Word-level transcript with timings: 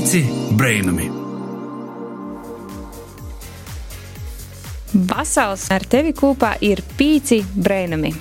Pīci 0.00 0.22
brainami! 0.56 1.10
Vasals 5.10 5.66
ar 5.76 5.84
tevi 5.92 6.14
kopā 6.16 6.54
ir 6.64 6.80
pīci 6.96 7.42
brainami. 7.52 8.14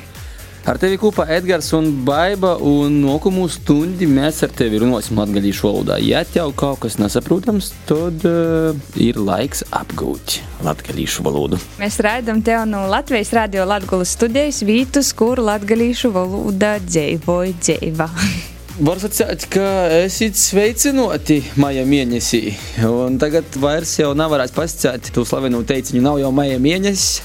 Ar 0.67 0.75
tevi 0.81 0.99
kopā 0.99 1.29
Edgars 1.37 1.71
un 1.79 1.87
Baiba, 2.03 2.57
un 2.59 2.99
nākamo 3.05 3.47
stundi 3.47 4.11
mēs 4.11 4.43
ar 4.43 4.51
tevi 4.59 4.83
runāsim 4.83 5.23
latviešu 5.23 5.69
valodā. 5.69 6.01
Ja 6.03 6.25
tev 6.27 6.51
kaut 6.59 6.83
kas 6.83 6.99
nesaprotams, 6.99 7.71
tad 7.87 8.27
uh, 8.27 8.75
ir 8.99 9.15
laiks 9.15 9.63
apgūt 9.71 10.41
latviešu 10.67 11.23
valodu. 11.31 11.63
Mēs 11.79 12.03
raidām 12.03 12.43
tev 12.43 12.67
no 12.67 12.89
Latvijas 12.91 13.31
radio 13.39 13.63
Latvijas 13.71 14.19
studijas 14.19 14.65
vītus, 14.67 15.15
kur 15.15 15.39
latviešu 15.39 16.11
valoda 16.11 16.75
dzīvoja 16.83 17.59
dzīva. 17.63 18.11
Var 18.79 18.95
sacīt, 19.01 19.43
ka 19.51 19.63
esat 19.91 20.37
sveicināti 20.39 21.41
maija 21.59 21.81
mēnesī. 21.83 22.53
Un 22.87 23.17
tagad 23.19 23.57
vairs 23.59 23.91
jau 23.99 24.13
nevarēs 24.15 24.53
pasakāt, 24.55 25.09
tu 25.11 25.25
slavenu 25.27 25.59
teiciņu, 25.67 25.99
nav 26.05 26.21
jau 26.21 26.29
maija 26.31 26.61
mēnesis. 26.63 27.19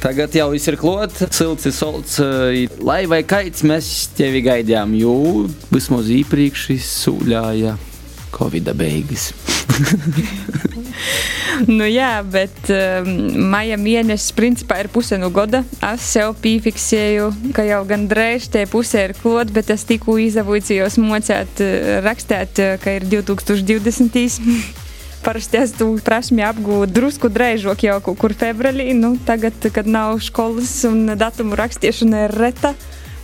Tagad 0.00 0.32
jau 0.32 0.46
viss 0.54 0.70
ir 0.72 0.78
klāts, 0.80 1.26
silts 1.36 1.68
solts. 1.76 2.16
Lai 2.80 3.02
vai 3.10 3.20
kaits 3.28 3.66
mēs 3.68 3.92
tevi 4.16 4.40
gaidījām, 4.48 4.96
jo 4.96 5.44
vismaz 5.68 6.08
iepriekš 6.16 6.70
izsūļāja 6.78 7.76
Covid 8.32 8.72
beigas. 8.72 9.28
nu 11.78 11.86
jā, 11.86 12.12
bet 12.26 12.70
um, 12.72 13.10
maija 13.52 13.78
mēnesis 13.80 14.34
principā 14.36 14.80
ir 14.82 14.90
puse 14.92 15.18
no 15.20 15.30
gada. 15.34 15.62
Es 15.92 16.06
sev 16.14 16.34
piefiksēju, 16.42 17.30
ka 17.56 17.64
jau 17.66 17.82
gandrīz 17.88 18.48
tie 18.52 18.66
pusē 18.70 19.08
ir 19.08 19.16
klot, 19.18 19.52
bet 19.54 19.72
es 19.74 19.86
tikko 19.88 20.18
izavūcījos 20.22 20.98
mocēt, 21.02 21.62
rakstēt, 22.06 22.62
ka 22.82 22.96
ir 22.98 23.08
2020. 23.10 24.80
Parasti 25.22 25.60
es 25.60 25.70
to 25.78 25.86
prasmi 26.02 26.42
apgūstu 26.42 26.90
drusku 26.96 27.28
drēžāk 27.30 27.84
jau 27.86 28.00
kaut 28.02 28.18
kur 28.18 28.32
februārī. 28.34 28.88
Nu, 28.98 29.14
tagad, 29.26 29.54
kad 29.74 29.86
nav 29.86 30.18
skolas 30.26 30.80
un 30.88 31.14
datumu 31.14 31.54
rakstīšana 31.58 32.26
ir 32.26 32.34
reta 32.42 32.72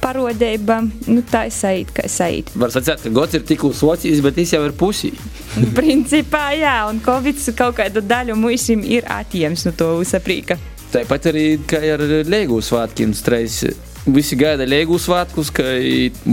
parodība, 0.03 0.81
nu, 1.09 1.23
tā 1.29 1.47
ir 1.49 1.55
saīta, 1.55 1.95
kā 1.99 2.07
saīta. 2.11 2.55
Var 2.59 2.75
sacīt, 2.75 3.05
ka 3.05 3.13
gods 3.15 3.39
ir 3.39 3.45
tikko 3.49 3.73
socijas, 3.77 4.23
bet 4.25 4.39
tas 4.39 4.55
jau 4.55 4.63
ir 4.67 4.75
pusī. 4.79 5.13
Principā, 5.79 6.49
jā, 6.59 6.79
un 6.91 7.03
Covid 7.05 7.45
kaut 7.59 7.79
kādu 7.81 8.05
daļu 8.05 8.39
mums 8.39 8.69
ir 8.75 9.09
atņemts 9.19 9.69
no 9.69 9.75
to 9.77 9.93
uzaprīka. 10.03 10.59
Tāpat 10.89 11.29
arī, 11.29 11.45
kā 11.69 11.83
ar 11.93 12.01
Lēgu 12.25 12.63
svētkiem 12.65 13.13
streiks 13.17 13.65
Visi 14.09 14.37
gaida 14.41 14.65
Liegu 14.65 14.97
svētkus, 14.97 15.51
kā 15.53 15.65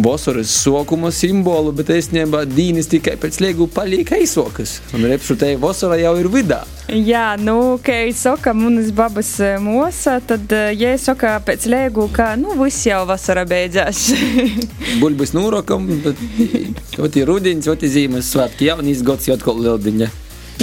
vasaras 0.06 0.54
sokuma 0.62 1.10
simbolu, 1.12 1.74
bet 1.76 1.90
īstenībā 1.92 2.46
dīnis 2.48 2.88
tikai 2.88 3.18
pēc 3.20 3.42
Liegu 3.44 3.68
paliek 3.68 4.14
aizsokas. 4.16 4.78
Un 4.96 5.04
repšutēji 5.12 5.60
vasara 5.60 5.98
jau 6.00 6.14
ir 6.22 6.30
vidā. 6.32 6.62
Jā, 6.88 7.34
nu, 7.42 7.76
kā 7.84 7.98
jau 8.06 8.16
saka, 8.16 8.54
manas 8.56 8.94
babas 8.96 9.34
mosa, 9.60 10.22
tad, 10.24 10.54
ja 10.78 10.96
saka 11.02 11.36
pēc 11.44 11.68
Liegu, 11.72 12.08
ka, 12.16 12.32
nu, 12.40 12.56
viss 12.64 12.88
jau 12.88 13.04
vasara 13.10 13.44
beidzās. 13.50 14.08
Buļbis 15.02 15.36
nūrokam, 15.36 15.90
bet, 16.06 16.22
oti 17.02 17.28
rudiņš, 17.28 17.74
oti 17.76 17.92
zīmes 17.92 18.32
svētki, 18.32 18.70
jaunīs 18.72 19.04
gods 19.04 19.28
jau 19.28 19.36
atkal 19.36 19.60
lieldiņa. 19.66 20.14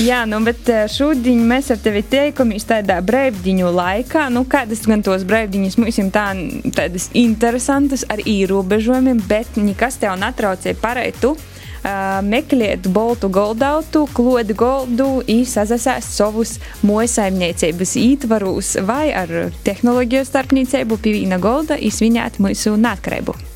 Jā, 0.01 0.23
nu, 0.25 0.39
bet 0.41 0.69
eh, 0.73 0.87
šodien 0.89 1.43
mēs 1.45 1.69
ar 1.75 1.81
tevi 1.85 2.01
tiekamies 2.09 2.65
tādā 2.65 2.97
brīvdiņu 3.05 3.73
laikā. 3.77 4.25
Nu, 4.33 4.47
kādas 4.49 4.87
gan 4.89 5.05
tos 5.05 5.27
brīvdiņas 5.29 5.77
mums 5.77 5.99
ir 6.01 6.09
tā, 6.15 6.31
tādas 6.73 7.11
interesantas 7.13 8.07
ar 8.09 8.23
ierobežojumiem, 8.25 9.21
bet 9.29 9.61
nekas 9.61 10.01
tev 10.01 10.17
netraucēja 10.23 10.81
pareitu. 10.81 11.37
Uh, 11.83 12.21
meklēt 12.23 12.87
boltu 12.95 13.27
goldautu, 13.27 14.05
klodi 14.15 14.55
goldu, 14.55 15.09
īsazasēst 15.27 16.15
savus 16.15 16.55
mojasaimniecības 16.87 17.97
ītvarus 17.99 18.77
vai 18.87 19.09
ar 19.11 19.51
tehnoloģiju 19.67 20.29
starpniecību 20.31 21.03
pie 21.03 21.19
vīna 21.19 21.43
golda 21.43 21.75
izsvinēt 21.75 22.39
mūsu 22.39 22.79
neatkarību. 22.79 23.52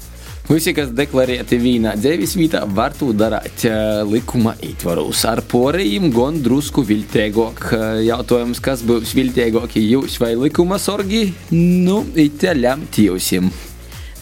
Visi, 0.47 0.71
kas 0.71 0.93
deklarēti 0.95 1.57
vīnā 1.59 1.97
dzīves 1.99 2.37
vietā, 2.39 2.61
var 2.71 2.93
to 2.95 3.09
darīt 3.11 3.65
likuma 4.07 4.53
ietvaros. 4.63 5.25
Ar 5.27 5.41
porējiem 5.43 6.07
gan 6.15 6.39
drusku 6.39 6.85
viltīgāk. 6.87 7.65
Jautājums, 8.07 8.61
kas 8.63 8.85
būs 8.87 9.17
viltīgāk, 9.19 9.75
jūs 9.81 10.21
vai 10.23 10.37
likuma 10.39 10.79
sorgi? 10.79 11.33
Nu, 11.51 12.05
it 12.15 12.47
lemt 12.55 13.01
jūsim. 13.03 13.51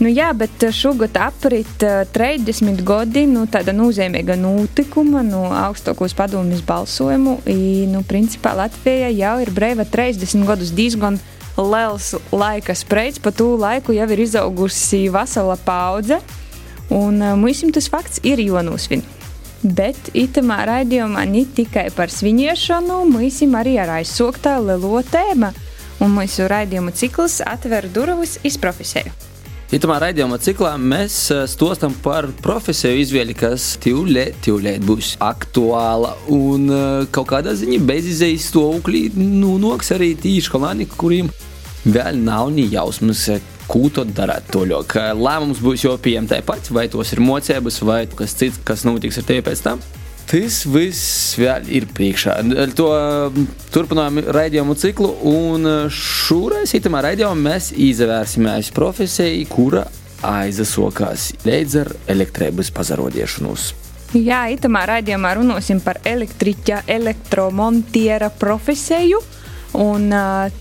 Nu, 0.01 0.09
jā, 0.09 0.31
bet 0.33 0.65
šogad 0.75 1.21
aprit 1.21 1.85
30 2.17 2.81
gadi 2.89 3.27
no 3.29 3.45
nu, 3.45 3.51
tāda 3.53 3.77
nozīmīga 3.77 4.35
notikuma, 4.41 5.21
no 5.23 5.45
augstākos 5.53 6.17
padomjas 6.17 6.65
balsojumu. 6.65 7.37
I, 7.45 7.85
nu, 7.93 8.01
principā 8.09 8.57
Latvija 8.57 9.13
jau 9.13 9.37
ir 9.45 9.53
brīva 9.53 9.85
30 9.85 10.49
gadus 10.49 10.73
diezgan 10.73 11.21
liels 11.57 12.15
laika 12.33 12.75
spreits, 12.75 13.21
pa 13.23 13.31
to 13.31 13.55
laiku 13.61 13.95
jau 13.95 14.07
ir 14.11 14.23
izaugusi 14.25 15.09
vesela 15.13 15.57
paudze, 15.57 16.21
un 16.91 17.23
eh, 17.23 17.35
mums 17.39 17.65
tas 17.75 17.91
fakts 17.91 18.23
ir 18.23 18.43
jānosvin. 18.43 19.05
Bet 19.65 20.11
itamā 20.13 20.59
raidījumā 20.69 21.23
ne 21.25 21.47
tikai 21.57 21.87
par 21.97 22.13
svinēšanu, 22.13 23.05
mums 23.09 23.41
arī 23.61 23.79
ir 23.79 23.95
aizsūktā 24.01 24.59
lielo 24.61 25.01
tēma, 25.09 25.55
un 26.05 26.13
mūsu 26.19 26.49
raidījuma 26.51 26.93
cikls 26.93 27.41
atver 27.41 27.89
durvis 27.89 28.37
iz 28.45 28.59
profesiju. 28.61 29.34
Itamā 29.75 29.97
raidījuma 29.99 30.37
ciklā 30.39 30.77
mēs 30.79 31.15
eh, 31.35 31.41
stostam 31.51 31.97
par 32.05 32.29
profesiju 32.45 33.01
izvēli, 33.01 33.35
kas 33.35 33.73
tūlīt, 33.83 34.37
tūlīt 34.45 34.85
būs 34.87 35.09
aktuāla 35.25 36.13
un 36.31 36.69
eh, 36.71 37.09
kaut 37.11 37.27
kādā 37.33 37.57
ziņā 37.59 37.81
bezizējas 37.89 38.47
stāvoklī 38.53 39.09
nu, 39.19 39.57
noks 39.59 39.91
arī 39.97 40.13
tīši 40.23 40.53
kolāni, 40.55 40.87
kuriem 40.87 41.33
vēl 41.89 42.23
nav 42.23 42.53
ni 42.55 42.69
jausmas, 42.71 43.25
ko 43.67 43.89
tad 43.91 44.15
darīt 44.15 44.47
toļok. 44.55 44.95
Lēmums 45.19 45.65
būs 45.65 45.89
jau 45.89 45.97
pieejams 45.99 46.31
tāpat, 46.37 46.71
vai 46.71 46.87
tos 46.93 47.11
ir 47.17 47.25
mocības, 47.27 47.83
vai 47.83 48.05
kas 48.15 48.39
cits, 48.39 48.63
kas 48.63 48.87
notiks 48.87 49.19
ar 49.19 49.27
tevi 49.33 49.43
pēc 49.49 49.67
tam. 49.67 49.83
Tas 50.31 50.63
viss 50.67 51.35
vēl 51.39 51.69
ir 51.69 51.87
priekšā. 51.93 52.39
To 52.79 52.89
turpinām 53.75 54.23
raidījumu 54.35 54.77
ciklu, 54.81 55.11
un 55.29 55.69
šoreiz 55.93 56.73
itamā 56.79 57.05
raidījumā 57.05 57.37
mēs 57.51 57.71
izvērsimies 57.77 58.73
profesijai, 58.75 59.45
kura 59.51 59.85
aizsākās 60.25 61.31
līdz 61.45 61.81
ar 61.83 61.93
elektrības 62.15 62.73
pazarodiešanos. 62.75 63.71
Jā, 64.15 64.45
itamā 64.55 64.85
raidījumā 64.89 65.35
runāsim 65.37 65.81
par 65.85 65.99
elektriķa, 66.07 66.85
elektromontiera 66.89 68.31
profesiju. 68.31 69.21
Un 69.75 70.07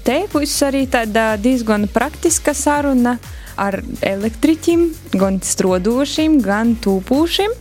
te 0.04 0.24
būs 0.32 0.56
arī 0.66 0.88
tāda 0.90 1.36
diezgan 1.38 1.86
praktiska 1.94 2.56
saruna 2.58 3.20
ar 3.62 3.78
elektriķiem, 4.02 4.88
gan 5.14 5.38
strodošiem, 5.46 6.42
gan 6.42 6.74
tūpūšiem. 6.82 7.54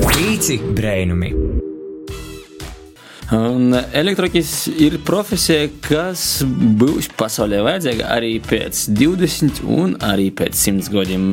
Pīci 0.00 0.54
brainumi! 0.72 1.28
Un 3.36 3.74
elektriķis 3.76 4.52
ir 4.80 4.96
profesija, 5.04 5.66
kas 5.84 6.42
būs 6.80 7.10
pasaulē 7.18 7.60
vajadzīga 7.66 8.08
arī 8.14 8.38
pēc 8.46 8.86
20 8.96 9.60
un 9.68 9.92
arī 10.08 10.30
pēc 10.36 10.56
100 10.56 10.88
gadiem. 10.94 11.26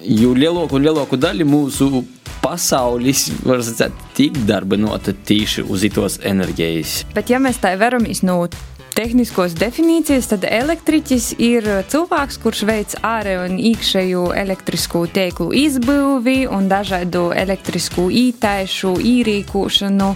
Jo 0.00 0.32
lielāko 0.32 0.78
un 0.78 0.88
lielāko 0.88 1.18
daļu 1.20 1.48
mūsu 1.48 1.90
pasaulis, 2.40 3.26
var 3.44 3.60
teikt, 3.68 4.04
tik 4.16 4.40
darbinota 4.48 5.12
tieši 5.12 5.66
uz 5.68 5.84
itos 5.84 6.20
enerģijas. 6.24 7.02
Bet, 7.12 7.28
ja 7.28 7.40
mēs 7.42 7.60
tā 7.60 7.74
veramies 7.80 8.24
no 8.24 8.46
tehniskos 9.00 9.54
definīcijas, 9.56 10.26
tad 10.34 10.44
elektriķis 10.44 11.30
ir 11.40 11.64
cilvēks, 11.88 12.36
kurš 12.42 12.64
veic 12.68 12.94
ārēju 13.06 13.44
un 13.46 13.54
iekšēju 13.70 14.24
elektrisku 14.36 15.06
tīklu 15.14 15.54
izbūvi 15.56 16.42
un 16.52 16.68
dažādu 16.68 17.30
elektrisku 17.32 18.10
ītaišu, 18.12 18.92
īrīkošanu, 19.12 20.10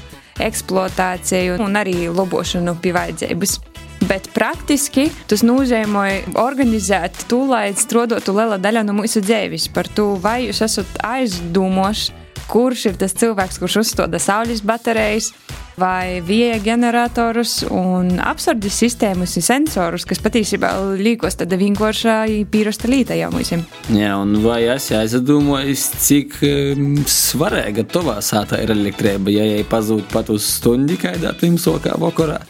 eksploatāciju 0.45 1.57
un 1.65 1.81
arī 1.81 2.11
lobošanu 2.13 2.77
pie 2.83 2.93
vajadzības. 2.97 3.57
Bet 4.05 4.29
praktiski 4.37 5.07
tas 5.31 5.41
nozīmē 5.47 6.37
organizēt 6.43 7.25
to, 7.31 7.41
lai 7.49 7.71
strādātu 7.79 8.35
liela 8.37 8.59
daļa 8.61 8.85
no 8.85 8.99
mūsu 8.99 9.25
dzīves. 9.25 9.71
Par 9.73 9.89
to, 9.89 10.11
vai 10.21 10.43
jūs 10.51 10.61
esat 10.67 11.01
aizdomos, 11.09 12.11
kurš 12.51 12.89
ir 12.91 12.99
tas 13.01 13.15
cilvēks, 13.19 13.61
kurš 13.63 13.81
uzstāda 13.83 14.21
saules 14.23 14.63
baterijas 14.65 15.33
vai 15.81 16.21
vieja 16.23 16.61
generatorus 16.63 17.65
un 17.67 18.21
apsardzes 18.23 18.77
sistēmas 18.85 19.35
un 19.39 19.45
sensorus, 19.45 20.07
kas 20.07 20.23
patiesībā 20.23 20.71
līkos 21.01 21.39
tāda 21.41 21.59
vienkārša 21.59 22.17
pīrasta 22.51 22.91
līta 22.91 23.19
jau 23.19 23.33
mums. 23.35 23.53
Jā, 23.91 24.15
un 24.21 24.39
vai 24.45 24.63
esi 24.77 24.95
aizdomājis, 24.99 25.89
cik 26.07 26.39
um, 26.47 26.89
svarīga 27.11 27.87
tavā 27.91 28.21
sātā 28.25 28.63
ir 28.63 28.75
elektrība, 28.75 29.35
ja 29.35 29.47
jai 29.51 29.65
pazūd 29.69 30.07
pat 30.15 30.31
uz 30.35 30.47
stundi 30.57 30.99
kādā 31.01 31.35
pirmsokā 31.41 31.99
vakarā? 32.01 32.41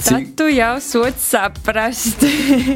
Tad 0.00 0.30
tu 0.38 0.46
jau 0.48 0.74
sūti 0.82 1.20
saprast, 1.22 2.24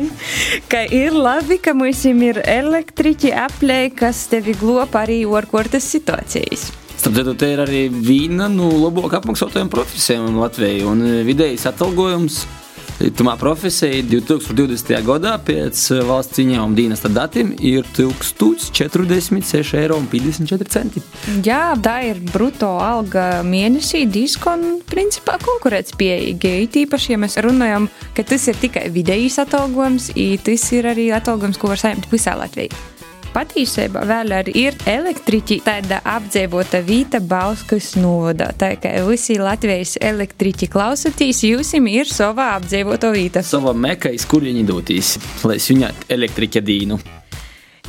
ka 0.71 0.85
ir 0.93 1.17
labi, 1.17 1.59
ka 1.63 1.75
mums 1.77 2.05
ir 2.07 2.41
elektriķi 2.45 3.33
aplēji, 3.45 3.95
kas 3.99 4.27
tevi 4.33 4.57
glāb 4.61 4.95
arī 5.01 5.23
ārkārtas 5.25 5.87
situācijas. 5.95 6.69
Starp 6.95 7.17
citu, 7.19 7.35
te 7.37 7.51
ir 7.53 7.61
arī 7.65 7.87
viena 7.93 8.47
no 8.49 8.69
nu, 8.71 8.83
labāk 8.85 9.19
apmaksātajām 9.19 9.73
profesijām 9.73 10.39
Latvijā. 10.41 10.85
Un 10.89 11.03
vidējais 11.27 11.67
atalgojums 11.69 12.45
Tumā 12.95 13.35
profesija 13.35 14.03
2020. 14.07 14.95
gadā 15.03 15.33
pēc 15.43 15.81
valsts 16.07 16.39
ziņām 16.39 16.77
dienesta 16.79 17.09
datiem 17.11 17.51
ir 17.59 17.83
1046,54 17.97 19.81
eiro. 19.81 19.99
Jā, 21.43 21.75
tā 21.83 21.97
ir 22.13 22.21
brutto 22.31 22.71
alga 22.79 23.43
mēnesī 23.43 24.07
diskon 24.07 24.81
principā 24.87 25.39
konkurētspējīga. 25.43 26.49
Īpaši, 26.85 27.13
ja 27.17 27.19
mēs 27.19 27.35
runājam, 27.43 27.91
ka 28.15 28.23
tas 28.31 28.43
ir 28.51 28.57
tikai 28.63 28.87
vidējs 28.95 29.43
atalgojums, 29.43 30.05
tas 30.47 30.63
ir 30.79 30.83
arī 30.95 31.11
atalgojums, 31.19 31.59
ko 31.59 31.67
var 31.75 31.79
saņemt 31.83 32.07
visā 32.15 32.39
Latvijā 32.39 32.94
patiesībā 33.35 34.05
vēl 34.09 34.35
arī 34.39 34.55
ir 34.65 34.79
elektriķi, 34.89 35.61
tāda 35.67 36.01
apdzīvota 36.15 36.81
vīta 36.87 37.21
Bauskas 37.21 37.95
noda. 37.99 38.53
Tā 38.59 38.75
kā 38.81 38.95
visi 39.09 39.37
Latvijas 39.41 39.97
elektriķi 40.01 40.71
klausotīs, 40.73 41.43
jūsim 41.47 41.89
ir 41.91 42.11
savā 42.11 42.53
apdzīvota 42.59 43.11
vīta. 43.15 43.43
Sava 43.45 43.75
mekais, 43.75 44.27
kur 44.31 44.47
viņi 44.47 44.65
dotīs, 44.69 45.17
lai 45.47 45.59
svinētu 45.63 46.11
elektriķa 46.15 46.65
dīnu. 46.65 47.01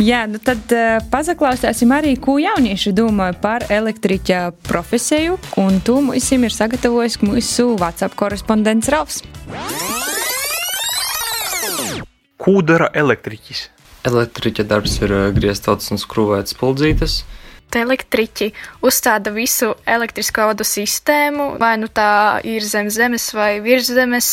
Jā, 0.03 0.25
nu 0.27 0.41
tad 0.43 0.73
uh, 0.75 0.97
pazaklausīsim 1.07 1.93
arī, 1.95 2.17
ko 2.19 2.35
jaunieši 2.41 2.91
domā 2.91 3.29
par 3.39 3.63
elektriķa 3.71 4.49
profesiju, 4.67 5.37
un 5.61 5.79
to 5.87 6.01
mums 6.03 6.27
ir 6.35 6.51
sagatavojis 6.51 7.21
mūsu 7.23 7.77
WhatsApp 7.79 8.17
korespondents 8.19 8.91
Ralfs. 8.91 9.21
Ko 12.35 12.59
dara 12.59 12.91
elektriķis? 12.91 13.69
Elektriķa 14.05 14.67
darbs 14.69 14.99
ir 15.01 15.13
eh, 15.15 15.31
grieztotas 15.33 15.89
un 15.93 16.01
skrūvētas 16.01 16.53
spuldzītes. 16.53 17.23
Elektriķi 17.75 18.53
uzstāda 18.87 19.33
visu 19.35 19.73
elektrisko 19.89 20.45
vadu 20.51 20.63
sistēmu, 20.63 21.57
vai 21.59 21.73
nu 21.81 21.89
tā 21.91 22.39
ir 22.47 22.63
zem 22.63 22.87
zemes 22.93 23.25
vai 23.35 23.57
virs 23.65 23.89
zemes, 23.91 24.29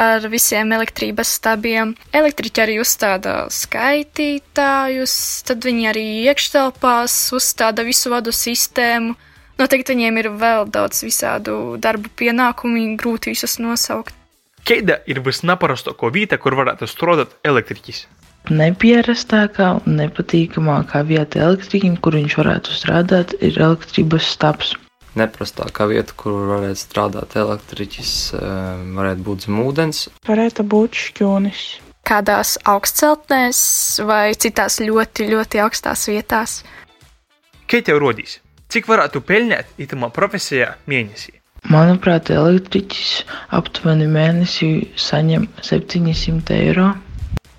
ar 0.00 0.24
visiem 0.32 0.72
elektrības 0.72 1.34
stabiem. 1.36 1.92
Elektriķi 2.16 2.62
arī 2.64 2.78
uzstāda 2.80 3.34
skaitītājus, 3.52 5.16
tad 5.48 5.68
viņi 5.68 5.90
arī 5.90 6.06
iekštelpās 6.30 7.18
uzstāda 7.36 7.84
visu 7.84 8.14
vadu 8.14 8.32
sistēmu. 8.32 9.18
Noteikti 9.60 9.92
viņiem 9.92 10.22
ir 10.22 10.30
vēl 10.40 10.70
daudz 10.72 11.04
visādu 11.04 11.76
darbu 11.82 12.08
pienākumu, 12.16 12.86
grūti 12.96 13.34
visus 13.34 13.58
nosaukt. 13.60 14.16
Kāda 14.64 15.00
ir 15.10 15.20
visnaparastākā 15.20 16.08
vieta, 16.14 16.38
kur 16.38 16.56
varētu 16.56 16.88
strādāt 16.88 17.34
elektriķis? 17.44 18.06
Nepierastākā 18.50 19.68
un 19.78 20.00
nepatīkamākā 20.00 21.04
vieta 21.06 21.44
elektriķim, 21.46 21.94
kur 22.02 22.16
viņš 22.18 22.34
varētu 22.40 22.74
strādāt, 22.74 23.36
ir 23.38 23.60
elektrības 23.62 24.26
stabs. 24.34 24.72
Neprastākā 25.14 25.86
vieta, 25.90 26.16
kur 26.16 26.48
varētu 26.48 26.80
strādāt 26.80 27.36
elektriķis, 27.38 28.12
eh, 28.34 28.40
varētu 28.98 29.22
būt 29.28 29.46
zem 29.46 29.60
ūdens. 29.62 30.08
Varētu 30.26 30.66
būt 30.66 30.98
šķūnis. 31.04 31.62
Kādās 32.02 32.56
augstceltnēs 32.66 33.60
vai 34.08 34.34
citās 34.34 34.80
ļoti, 34.80 35.28
ļoti 35.30 35.62
augstās 35.62 36.08
vietās. 36.10 36.62
Kā 37.68 37.78
tev 37.84 38.00
rodīs? 38.02 38.40
Cik 38.68 38.88
varētu 38.88 39.20
pelnīt 39.20 39.70
itamā 39.78 40.10
profesijā 40.10 40.74
mēnesī? 40.88 41.36
Manuprāt, 41.70 42.30
elektriķis 42.34 43.22
aptuveni 43.54 44.08
mēnesī 44.10 44.88
saņem 44.98 45.46
700 45.62 46.56
eiro. 46.56 46.88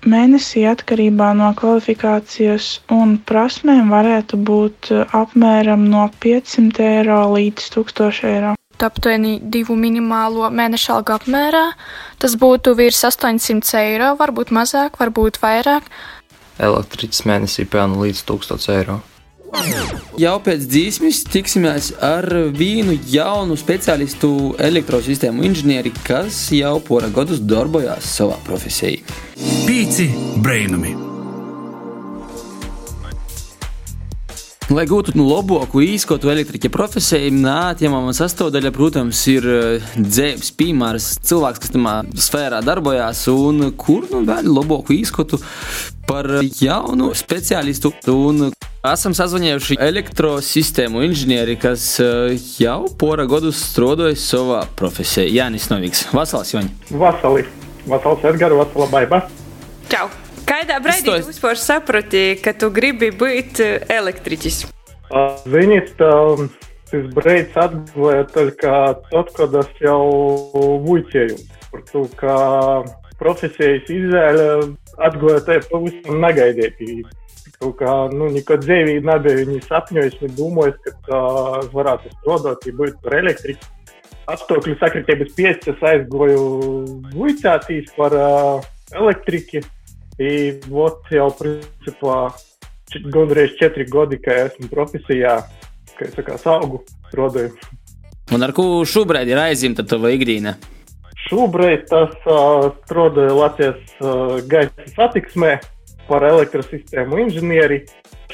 Mēnesī 0.04 0.66
atkarībā 0.68 1.30
no 1.32 1.46
kvalifikācijas 1.56 2.66
un 2.92 3.14
prasmēm 3.24 3.88
varētu 3.92 4.36
būt 4.36 4.90
eh, 4.92 5.14
apmēram 5.16 5.86
no 5.88 6.04
500 6.20 6.84
eiro 6.84 7.22
līdz 7.32 7.70
1000 7.72 8.28
eiro. 8.28 8.52
Aptuveni 8.84 9.38
divu 9.40 9.78
minimālo 9.80 10.50
mēneša 10.52 10.98
algu 10.98 11.14
apmērā. 11.14 11.64
Tas 12.20 12.36
būtu 12.36 12.74
virs 12.76 13.00
800 13.08 13.80
eiro, 13.80 14.12
varbūt 14.20 14.52
mazāk, 14.52 15.00
varbūt 15.00 15.40
vairāk. 15.40 15.88
Elektriķis 16.60 17.24
mēnesī 17.24 17.64
pelna 17.64 18.04
līdz 18.04 18.26
1000 18.28 18.72
eiro. 18.76 19.00
Jau 20.18 20.34
pēc 20.42 20.64
dzīsmes 20.66 21.20
tiksimies 21.30 21.92
ar 22.02 22.26
vienu 22.58 22.96
jaunu 23.08 23.56
speciālistu 23.58 24.52
elektrosistēmu 24.58 25.46
inženieri, 25.48 25.94
kas 26.04 26.48
jau 26.52 26.76
pora 26.84 27.08
gadus 27.14 27.40
darbojās 27.40 28.10
savā 28.18 28.40
profesijā. 28.44 29.00
Pīci 29.74 30.04
brainami! 30.38 30.92
Lai 34.70 34.84
gūtu 34.86 35.16
nu, 35.18 35.24
labāku 35.26 35.82
īskotu 35.82 36.30
elektriķa 36.30 36.70
profesiju, 36.70 37.32
neatņemama 37.40 38.14
sastāvdaļa, 38.14 38.70
protams, 38.76 39.24
ir 39.32 39.50
eh, 39.50 39.88
dzīves 39.98 40.52
piemērs, 40.60 41.10
cilvēks, 41.26 41.64
kas 41.64 41.74
tajā 41.74 41.96
sfērā 42.28 42.62
darbojās, 42.62 43.26
un 43.34 43.72
kur 43.74 44.06
nu 44.14 44.22
vēl 44.30 44.46
labāku 44.46 44.94
īskotu 44.94 45.42
par 46.06 46.30
jaunu 46.62 47.10
speciālistu. 47.18 47.96
Un 48.14 48.52
esam 48.54 49.18
sazvanījuši 49.18 49.82
elektrosistēmu 49.90 51.02
inženieri, 51.10 51.58
kas 51.58 51.96
eh, 51.98 52.38
jau 52.62 52.84
pora 52.94 53.26
gadus 53.26 53.72
strādājas 53.74 54.30
savā 54.36 54.68
profesijā. 54.78 55.26
Jānis 55.42 55.66
Noviks, 55.74 56.12
Vasals 56.14 56.54
Joņa. 56.54 56.76
Vasali, 56.94 57.48
Vasals 57.90 58.30
Edgars, 58.30 58.62
Vasala 58.62 58.94
Baiba. 58.94 59.26
Čau! 59.92 60.08
Kādā 60.44 60.76
brīdī 60.84 61.08
tu 61.08 61.30
vispār 61.30 61.58
saprati, 61.60 62.24
ka 62.44 62.52
tu 62.56 62.68
gribi 62.74 63.08
būt 63.14 63.60
eh, 63.64 63.84
elektriķis? 63.96 64.64
Ziniet, 65.48 65.94
tas 65.98 67.08
brīdis 67.16 67.56
atgāja 67.60 68.26
tikai 68.32 68.82
tad, 69.10 69.32
kad 69.36 69.56
es 69.60 69.70
jau 69.82 70.00
muļķēju 70.84 71.38
par 71.72 71.84
to, 71.90 72.04
ka 72.20 72.34
profesijas 73.20 73.88
izvēle 73.90 74.48
atgāja 75.02 75.44
tai 75.48 75.60
pavisam 75.70 76.20
negaidīti. 76.22 77.04
Kā, 77.78 77.92
nu, 78.12 78.28
nekad 78.34 78.66
dzīvē 78.66 78.98
nebija 79.06 79.46
viņa 79.46 79.62
sapņojis, 79.64 80.18
viņa 80.20 80.36
domājis, 80.36 80.76
ka 81.06 81.16
uh, 81.16 81.54
varētu 81.72 82.10
strādāt, 82.18 82.66
ja 82.68 82.74
būtu 82.76 82.98
par 83.06 83.16
elektriku. 83.22 83.70
Apstākļu 84.28 84.74
sakritības 84.80 85.32
piecis 85.36 85.84
aizgoju 85.88 86.42
muļķātīs 87.14 87.94
par 87.96 88.16
uh, 88.18 88.66
elektriķi. 88.92 89.62
Vot 90.70 91.08
jau 91.10 91.30
principā 91.38 92.18
gandrīz 93.14 93.56
četri 93.58 93.86
gadi, 93.90 94.20
ka 94.22 94.44
esmu 94.44 94.68
profesijā, 94.70 95.40
ka 95.96 96.06
es 96.06 96.20
kā 96.26 96.36
saugu 96.38 96.84
rodoju. 97.14 97.54
Un 98.32 98.46
ar 98.46 98.54
ko 98.56 98.84
šobrīd 98.88 99.28
ir 99.30 99.40
aizimta 99.42 99.84
tava 99.86 100.12
ikdiena? 100.14 100.54
Šobrīd 101.24 101.86
tas 101.88 102.14
uh, 102.28 102.70
strādāju 102.84 103.36
Latvijas 103.38 103.94
uh, 104.00 104.38
gaisa 104.48 104.88
satiksmē 104.92 105.54
par 106.08 106.24
elektrosistēmu 106.28 107.20
inženieri. 107.24 107.82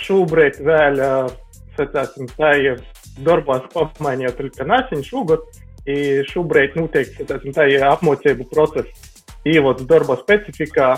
Šobrīd 0.00 0.58
vēl, 0.66 0.98
uh, 1.02 1.60
sacāsim 1.78 2.30
tā, 2.36 2.54
ir 2.58 2.80
darbās 3.26 3.66
pamainījot 3.74 4.42
ritenāsiņu 4.46 5.06
šogad, 5.06 5.44
i 5.90 5.96
šobrīd 6.30 6.76
notiek, 6.78 7.12
sacāsim 7.18 7.54
tā, 7.56 7.68
ir 7.70 7.86
apmocību 7.86 8.48
process. 8.50 9.09
Ievads 9.48 9.86
darba 9.88 10.18
specifikā, 10.20 10.94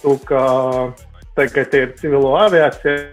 to, 0.00 0.16
ka 0.28 0.40
tagad 1.36 1.74
ir 1.76 1.92
civilo 1.98 2.34
aviācija, 2.40 3.10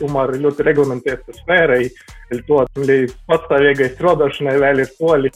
tomēr 0.00 0.34
ir 0.34 0.44
ļoti 0.44 0.66
reglamentēta 0.66 1.36
sfēra, 1.38 1.78
ir 1.80 2.42
to 2.48 2.64
līdz 2.76 3.14
patstāvīgai 3.30 3.92
strādāšanai 3.94 4.58
vēl 4.60 4.84
ir 4.84 4.92
soļi, 4.96 5.32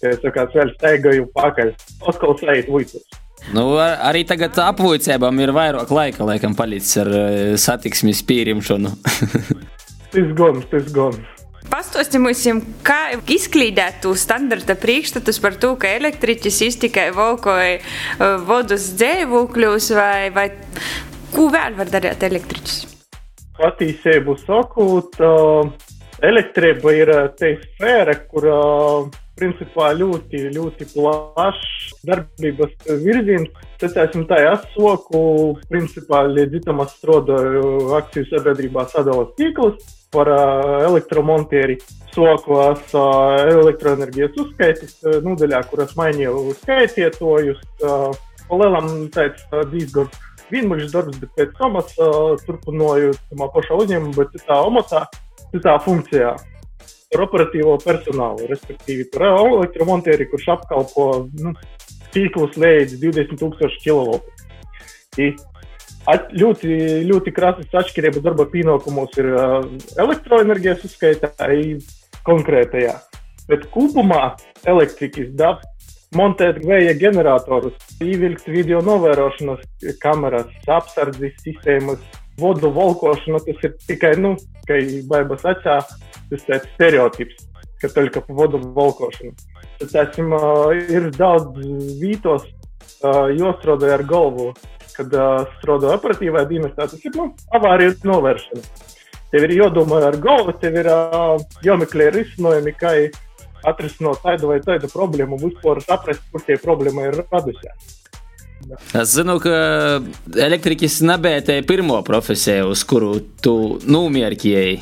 kas 0.00 0.56
vēl 0.56 0.72
steigaju 0.78 1.28
pakaļ. 1.36 1.74
Atkal 2.08 2.38
sajūt 2.40 2.72
vuicus. 2.72 3.04
Nu, 3.52 3.74
ar, 3.76 3.98
arī 4.08 4.22
tagad 4.24 4.56
apvuicībām 4.62 5.42
ir 5.44 5.52
vairāk 5.52 5.90
laika, 5.92 6.24
laikam, 6.24 6.54
palicis 6.56 6.96
ar 7.02 7.10
uh, 7.12 7.32
satiksmes 7.60 8.22
pieņemšanu. 8.24 8.92
tas 10.14 10.30
gan, 10.38 10.62
tas 10.70 10.88
gan. 10.94 11.18
Pastāstiet 11.74 12.22
mums, 12.22 12.44
kā 12.86 13.16
izklīdēt 13.34 13.96
to 14.04 14.12
standarta 14.14 14.76
priekšstatus 14.78 15.40
par 15.42 15.56
to, 15.58 15.72
ka 15.74 15.88
elektriķis 15.96 16.60
iztikai 16.68 17.08
valkoja 17.16 17.80
uh, 17.80 18.36
vodus 18.46 18.92
dzēvūkļus, 19.00 19.88
vai, 19.96 20.28
vai 20.36 20.44
ko 21.34 21.48
vēl 21.50 21.74
var 21.74 21.90
darīt 21.90 22.22
elektriķis? 22.28 22.76
Patiesību 23.58 24.36
sakot, 24.44 25.18
uh, 25.18 25.66
elektrība 26.22 26.94
ir 26.94 27.12
te 27.40 27.56
sfēra, 27.64 28.14
kur 28.30 28.46
principā 29.34 29.90
ļoti, 29.98 30.44
ļoti 30.54 30.88
plašs 30.92 31.98
darbības 32.06 32.86
virziens. 33.02 33.50
Tas 33.82 33.98
esmu 34.04 34.28
tā, 34.30 34.38
es 34.52 34.70
soku, 34.76 35.26
principā, 35.74 36.22
līdz 36.30 36.62
itam 36.62 36.86
es 36.86 36.94
strādāju 37.00 37.96
akciju 37.98 38.30
sabiedrībā 38.30 38.86
sadalas 38.94 39.34
tīklus 39.40 39.82
par 40.14 40.30
elektromontieri 40.86 41.76
sokos 42.14 42.94
elektroenerģijas 42.94 44.38
uzskaitis 44.38 45.00
nodaļā, 45.24 45.64
kuras 45.70 45.96
mainīju 45.98 46.54
skaitietojus. 46.62 47.60
Palielam 48.44 48.88
tāds 49.12 49.42
diezgan 49.72 50.10
vienmuļš 50.52 50.90
darbs, 50.92 51.20
bet 51.20 51.32
pēc 51.38 51.54
tam 51.58 51.78
es 51.80 51.94
turpināju 52.46 53.14
tamā 53.30 53.48
pašā 53.54 53.78
uzņēmumā, 53.82 54.16
bet 54.18 54.34
citā 54.36 54.60
amatā, 54.68 55.06
citā 55.52 55.78
funkcijā. 55.84 56.34
par 57.14 57.22
operatīvo 57.28 57.76
personālu, 57.78 58.48
respektīvi 58.50 59.04
par 59.12 59.28
elektromontieri, 59.28 60.26
kurš 60.30 60.48
apkalpo 60.56 61.04
nu, 61.38 61.52
tīklus 62.14 62.56
līdz 62.58 62.96
20,000 63.02 63.76
kW. 63.84 64.18
At, 66.10 66.28
ļoti, 66.36 66.68
ļoti 67.08 67.32
krasas 67.32 67.76
atšķirības 67.80 68.24
darba 68.26 68.44
pienākumos 68.52 69.14
ir 69.16 69.30
uh, 69.32 69.62
elektroenerģijas 70.02 70.84
uzskaitā 70.84 71.30
konkrētajā. 72.26 72.98
Bet 73.48 73.64
kopumā 73.72 74.34
elektrikas 74.68 75.30
daba 75.36 75.64
montēt 76.16 76.60
vēja 76.64 76.92
generatorus, 76.98 77.74
ievilkt 78.04 78.46
video 78.48 78.82
novērošanas 78.84 79.64
kameras, 80.02 80.52
apsardzes 80.70 81.34
sistēmas, 81.42 82.02
vodu 82.40 82.70
valkošanu. 82.74 83.40
Tas 83.46 83.64
ir 83.66 83.74
tikai, 83.88 84.14
nu, 84.20 84.34
kā 84.68 84.78
baibas 85.10 85.44
acā, 85.48 85.80
tas 86.30 86.46
tāds 86.48 86.68
stereotips, 86.74 87.48
ka 87.80 87.90
tikai 87.96 88.22
pa 88.28 88.38
vodu 88.42 88.60
valkošanu. 88.76 89.34
Tad, 89.80 89.96
esam, 90.04 90.36
ir 90.92 91.10
daudz 91.16 91.64
vītos, 92.00 92.46
jostrādāja 93.34 93.98
ar 93.98 94.06
galvu 94.08 94.52
kad 94.96 95.14
uh, 95.18 95.44
strādā 95.58 95.94
operatīvā 95.98 96.44
dienestā, 96.50 96.88
tas 96.90 97.02
ir 97.04 97.14
nu, 97.18 97.30
avārijas 97.54 98.02
novēršana. 98.06 98.62
Tev 99.34 99.46
ir 99.48 99.56
jādomā 99.56 100.00
ar 100.08 100.16
galvu, 100.22 100.54
tev 100.62 100.78
ir 100.78 100.88
uh, 100.90 101.34
jāmeklē 101.66 102.12
risinājumi, 102.14 102.74
kā 102.78 102.94
atrisināt 103.66 104.22
tādu 104.22 104.52
vai 104.52 104.60
tādu 104.62 104.90
problēmu, 104.92 105.40
vispār 105.42 105.80
saprast, 105.84 106.24
kur 106.30 106.44
tie 106.46 106.58
problēma 106.60 107.08
ir 107.08 107.20
radusies. 107.24 107.92
Es 108.96 109.12
zinu, 109.12 109.36
ka 109.42 109.56
elektriķis 110.40 111.02
nebija 111.04 111.42
te 111.44 111.58
pirmo 111.68 111.98
profesiju, 112.06 112.70
uz 112.72 112.84
kuru 112.88 113.18
tu 113.44 113.54
numierkēji 113.84 114.78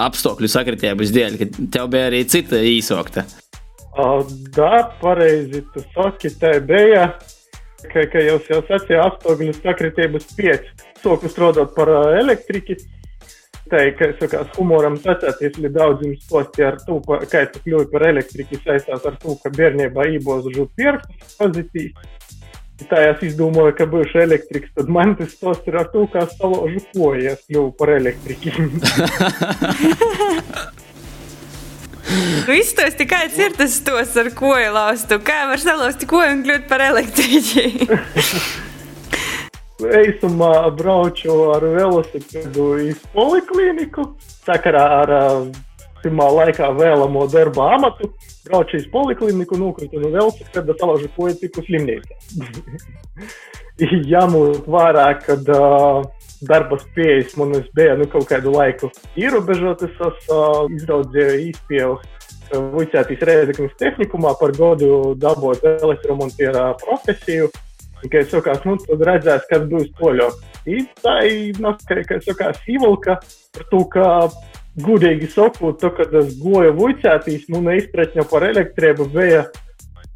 apstākļu 0.00 0.50
sakritības 0.50 1.12
dēļ, 1.14 1.36
ka 1.40 1.48
tev 1.74 1.90
bija 1.92 2.08
arī 2.10 2.24
cita 2.30 2.60
īsokta. 2.64 3.26
Uh, 3.94 4.24
da, 4.56 4.88
pareizi, 5.02 5.60
tu 5.74 5.84
saki, 5.94 6.32
tā 6.40 6.56
bija 6.64 7.12
ka, 7.92 8.04
ka 8.12 8.22
jau 8.24 8.38
jau 8.48 8.60
sacīja 8.68 9.04
apstākļu 9.08 9.54
sakritības 9.60 10.26
5. 10.38 10.68
Soku 11.02 11.30
strādāt 11.32 11.74
par 11.76 11.88
uh, 11.92 12.10
elektriķi. 12.20 12.78
Tā 13.72 13.80
ir, 13.88 13.94
ka, 13.96 14.10
sakās, 14.20 14.50
humoram 14.58 14.96
sacēties 15.00 15.56
līdz 15.56 15.74
daudziem 15.78 16.16
stosti 16.20 16.66
ar 16.66 16.76
to, 16.84 16.98
kā 17.30 17.46
tu 17.52 17.62
kļuvi 17.64 17.86
par 17.92 18.02
elektriķi 18.10 18.60
saistās 18.60 19.06
ar 19.08 19.16
to, 19.22 19.38
ka 19.40 19.48
bērnībā 19.56 20.04
ībozu 20.18 20.68
pirkstus 20.76 21.38
pozitīvi. 21.40 21.94
Tā 22.90 22.98
es 23.08 23.20
izdomāju, 23.22 23.72
ka 23.78 23.86
būšu 23.88 24.18
elektriks, 24.24 24.72
tad 24.76 24.90
man 24.92 25.14
tas 25.16 25.32
stosts 25.32 25.70
ir 25.70 25.78
ar 25.80 25.88
to, 25.94 26.04
kā 26.12 26.26
salaužu 26.34 26.82
kojas 26.92 27.40
kļuvu 27.48 27.70
par 27.78 27.94
elektriķi. 27.96 28.50
Nu, 32.14 32.54
izstāsti, 32.54 33.06
kāds 33.10 33.38
ir 33.40 33.54
tas 33.58 33.78
stos 33.80 34.14
ar 34.20 34.30
koju 34.36 34.70
laustu? 34.74 35.18
Kā 35.24 35.44
var 35.50 35.62
salauzt 35.62 36.04
koju 36.08 36.36
un 36.36 36.44
kļūt 36.46 36.68
par 36.70 36.84
elektriķi? 36.84 37.64
Eisumā 39.84 40.70
braucu 40.78 41.34
ar 41.52 41.64
velosipēdu 41.74 42.66
uz 42.76 43.00
poliklīniku, 43.14 44.06
sakarā 44.46 44.84
ar 45.00 45.12
pirmā 46.04 46.28
laikā 46.38 46.70
vēlamo 46.78 47.26
darba 47.32 47.72
amatu. 47.74 48.12
Braucu 48.44 48.78
uz 48.78 48.86
poliklīniku, 48.92 49.58
nokritu 49.58 50.00
no 50.02 50.12
velosipēda, 50.14 50.76
salaužu 50.80 51.10
koju 51.16 51.38
tiku 51.40 51.64
slimnīcā. 51.66 52.20
Jāmūt 54.14 54.68
vērā, 54.70 55.08
kad 55.24 55.48
uh, 55.50 56.04
darba 56.42 56.78
spējas 56.82 57.36
man 57.38 57.54
bija 57.76 57.94
nu, 57.98 58.08
kaut 58.10 58.26
kādu 58.30 58.54
laiku 58.54 58.90
ierobežotas. 59.20 59.94
Es 59.94 60.28
uh, 60.32 60.64
izraudzīju 60.74 61.38
īstenībā 61.50 61.94
Vuicētīs 62.74 63.22
Rēzeknas 63.24 63.76
tehnikumā 63.80 64.34
par 64.38 64.52
godu 64.56 65.14
dabot 65.18 65.62
elektromontierā 65.64 66.72
profesiju. 66.82 67.50
Kad 68.04 68.18
es 68.20 68.34
sakās, 68.34 68.60
nu, 68.68 68.76
tad 68.84 69.00
redzēs, 69.08 69.46
kas 69.48 69.62
būs 69.70 69.88
toļok. 69.96 70.42
Tā 71.00 71.14
ir, 71.28 71.60
kad 71.88 72.18
es 72.18 72.26
sakās, 72.28 72.60
īvalka 72.68 73.16
par 73.54 73.66
to, 73.70 73.80
ka 73.92 74.08
gudīgi 74.84 75.30
sakot, 75.32 75.78
to, 75.80 75.90
kad 75.96 76.12
es 76.20 76.34
goju 76.40 76.74
Vuicētīs, 76.76 77.48
nu, 77.52 77.62
neizpratņa 77.64 78.26
par 78.28 78.44
elektrību 78.50 79.08
bija 79.14 79.46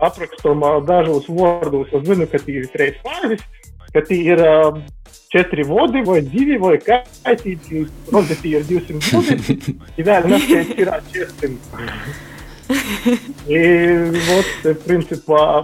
aprakstomā 0.04 0.78
dažos 0.86 1.28
vārdos. 1.32 1.90
Es 1.96 2.04
zinu, 2.06 2.28
ka 2.30 2.40
tie 2.44 2.60
ir 2.62 2.68
trīs 2.74 3.00
fāzes, 3.04 3.44
ka 3.94 4.04
tie 4.04 4.20
ir 4.34 4.44
uh, 4.44 4.82
4 5.28 5.64
vode, 5.68 6.02
voi 6.02 6.22
divi, 6.22 6.56
voi 6.56 6.78
caiti, 6.78 7.58
rog 8.12 8.26
de 8.26 8.34
fier, 8.34 8.62
eu 8.68 8.80
sunt 8.86 9.04
vode, 9.12 9.36
ideal, 9.96 10.24
n-aș 10.24 10.46
tira 10.74 11.00
acestim. 11.02 11.58
И 13.48 13.60
вот, 14.28 14.50
принципā, 14.84 15.62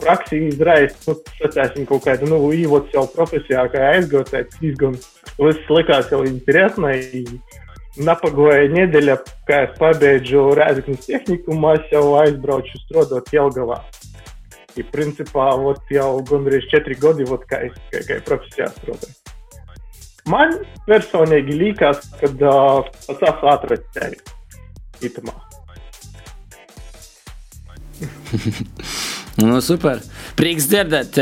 praksī 0.00 0.38
izraisa, 0.48 0.96
nu, 1.04 1.16
sacēsim, 1.40 1.84
kaut 1.88 2.04
kādu, 2.06 2.28
nu, 2.30 2.38
и 2.52 2.64
вот 2.68 2.88
jau 2.94 3.04
profesijā, 3.12 3.66
kā 3.72 3.90
aizgūtais 3.92 4.56
izgums, 4.64 5.04
viss 5.36 5.68
likās 5.68 6.08
jau 6.12 6.24
интересно, 6.24 6.92
и 6.96 7.24
на 7.96 8.14
погоде 8.14 8.68
неделя, 8.68 9.18
kā 9.48 9.66
es 9.66 9.76
pabeidžu 9.80 10.50
Rēzaknes 10.56 11.04
tehniku, 11.06 11.56
mēs 11.56 11.88
jau 11.92 12.16
aizbraucu 12.20 12.80
strādāt 12.84 13.32
Jelgavā. 13.32 13.82
И, 14.76 14.84
principā, 14.84 15.48
ot, 15.56 15.80
jau 15.88 16.18
gandrīz 16.28 16.66
četri 16.68 16.98
gadi, 17.00 17.24
ot, 17.32 17.46
kā 17.48 17.62
es 17.64 17.76
tikai 17.92 18.20
profesijā 18.26 18.68
strādāju. 18.74 19.14
Man 20.28 20.56
personīgi 20.88 21.54
liekas, 21.56 22.02
ka 22.20 22.28
uh, 22.34 22.88
tas 23.06 23.22
esmu 23.30 23.50
atradzis 23.52 23.86
sevi 23.94 24.18
itamā. 25.06 25.32
nu, 29.46 29.60
super. 29.64 30.02
Prieks 30.36 30.68
dzirdēt. 30.68 31.20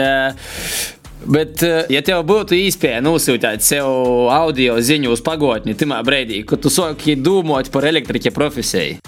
Bet, 1.25 1.63
ja 1.93 2.03
tev 2.05 2.25
būtu 2.29 2.57
iespēja 2.59 3.01
nosūtīt 3.05 3.63
sev 3.65 3.87
audio 4.35 4.77
ziņu 4.83 5.15
uz 5.15 5.23
pagotni, 5.25 5.77
tajā 5.79 6.03
brīdī, 6.05 6.43
kad 6.49 6.61
tu 6.65 6.73
sāki 6.73 7.15
domāt 7.17 7.71
par 7.73 7.87
elektriķa 7.89 8.33
profesiju, 8.35 8.99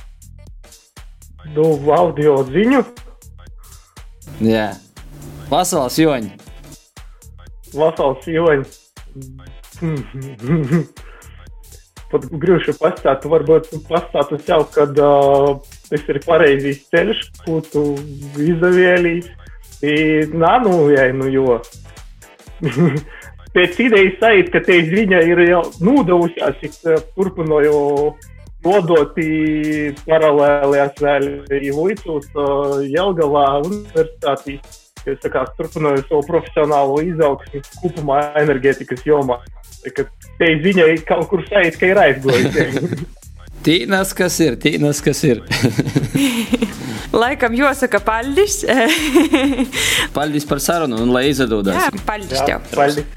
dodu 1.56 1.92
audio 1.96 2.38
ziņu. 2.46 2.84
Jā, 4.44 4.74
Vasaras 5.50 5.96
joņi. 6.00 6.30
Vasaras 7.76 8.26
joņi. 8.28 8.64
Pat 12.06 12.26
grūti 12.30 12.74
pastāstīt, 12.78 13.26
varbūt 13.30 13.72
pastāstīt 13.88 14.46
sev, 14.46 14.66
kad 14.74 14.98
uh, 15.02 15.56
tas 15.88 16.02
ir 16.12 16.20
pareizais 16.26 16.84
ceļš, 16.92 17.24
ko 17.42 17.58
tu 17.66 17.82
izdevies. 18.38 19.26
Nā, 19.82 20.52
nu, 20.62 20.76
jā, 20.94 21.08
nu, 21.16 21.26
jo. 21.32 21.58
Pēc 23.56 23.78
idejas 23.80 24.18
sajūt, 24.20 24.52
ka 24.52 24.60
te 24.66 24.74
viņa 24.84 25.20
ir 25.30 25.38
jau 25.48 25.62
nodevusies, 25.80 26.58
es 26.66 26.76
turpināju 28.64 29.16
nodot 29.16 29.18
paralēlējās 30.06 31.02
vēl 31.02 31.28
Līdzūs, 31.50 32.30
Jelgavā 32.90 33.46
universitātī. 33.66 34.60
Es 35.06 35.22
kā, 35.22 35.44
turpināju 35.58 36.02
savu 36.08 36.24
profesionālo 36.26 36.98
izaugsmu 37.06 37.60
kopumā 37.78 38.22
enerģētikas 38.40 39.04
jomā. 39.06 39.38
Te 39.86 40.48
ziņa 40.64 40.88
kaut 41.06 41.28
kur 41.30 41.44
sajūt, 41.46 41.78
ka 41.78 41.92
ir 41.92 42.00
aizgojusi. 42.02 43.06
Tīnas, 43.66 44.12
kas 44.14 44.34
ir, 44.42 44.58
tīnas, 44.62 45.00
kas 45.02 45.22
ir. 45.26 45.40
Laikam 47.22 47.54
jāsaka 47.56 47.98
paldies. 48.04 48.60
paldies 50.16 50.46
par 50.46 50.62
sarunu 50.62 51.00
un 51.02 51.14
lai 51.14 51.28
izdodas. 51.32 51.78
Jā, 51.78 52.02
paldies 52.06 52.42
tev. 52.46 52.66
Paldies. 52.74 53.15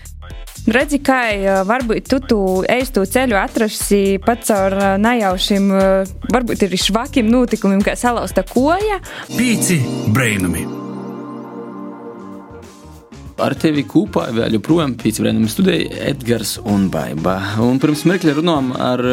Redzi, 0.70 1.00
kā 1.02 1.22
varbūt 1.66 2.10
tu 2.12 2.20
tu 2.30 2.40
eistu 2.70 3.06
ceļu 3.10 3.38
atrasi 3.40 4.20
pats 4.26 4.54
ar 4.54 4.76
nejaušiem, 5.02 5.72
varbūt 6.30 6.68
ir 6.68 6.78
švakiem 6.78 7.32
notikumiem, 7.32 7.82
kā 7.86 7.98
salauzta 8.00 8.46
koja. 8.48 9.02
Pīci 9.34 9.82
brainami! 10.14 10.88
Ar 13.39 13.55
tevi 13.55 13.86
kopā 13.88 14.25
vēl 14.36 14.58
joprojām 14.58 14.98
pīcbrēnam 15.00 15.48
studēja 15.48 16.10
Edgars 16.10 16.58
un 16.67 16.89
Baiba. 16.91 17.38
Un 17.63 17.79
pirms 17.79 18.03
mirkļa 18.10 18.34
runām 18.39 18.74
ar 18.75 19.03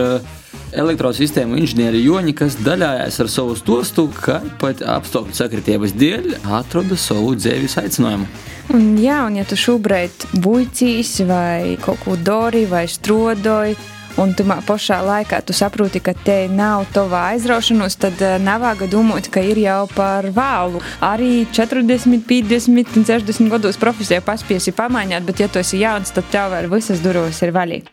elektrosistēmu 0.76 1.58
inženieri 1.60 2.02
Joņi, 2.02 2.34
kas 2.36 2.58
daļājās 2.66 3.20
ar 3.22 3.30
savu 3.30 3.54
stostu, 3.58 4.08
ka 4.18 4.40
pat 4.60 4.82
apstākļu 4.82 5.36
sakritības 5.38 5.94
dēļ 5.96 6.30
atrada 6.58 6.98
savu 6.98 7.36
dzēvis 7.38 7.78
aicinājumu. 7.84 8.26
Un, 8.74 8.96
jā, 8.98 9.20
un 9.28 9.38
ja 9.38 9.46
tu 9.46 9.58
šobrīd 9.58 10.26
buļcīs 10.42 11.12
vai 11.28 11.76
kaut 11.82 12.02
ko 12.02 12.16
dori 12.18 12.64
vai 12.66 12.86
strodoji, 12.90 13.78
un 14.22 14.34
tu 14.36 14.44
pašā 14.44 15.00
laikā 15.04 15.40
tu 15.46 15.56
saproti, 15.56 16.00
ka 16.00 16.14
te 16.14 16.38
nav 16.48 16.86
tava 16.94 17.26
aizraušanos, 17.32 17.98
tad 18.00 18.22
nav 18.42 18.62
vāga 18.64 18.88
domāt, 18.90 19.30
ka 19.32 19.40
ir 19.44 19.60
jau 19.62 19.86
par 19.94 20.30
vēlu. 20.36 20.82
Arī 21.04 21.46
40, 21.52 22.24
50 22.28 22.96
un 22.96 23.04
60 23.08 23.52
gados 23.52 23.80
profesijā 23.80 24.22
paspiesi 24.24 24.74
pamainīt, 24.76 25.26
bet 25.26 25.44
ja 25.44 25.48
tu 25.48 25.60
esi 25.60 25.82
jauns, 25.82 26.14
tad 26.16 26.30
tev 26.32 26.54
vēl 26.54 26.70
visas 26.72 27.04
durvis 27.04 27.42
ir 27.44 27.54
vaļīgi. 27.56 27.92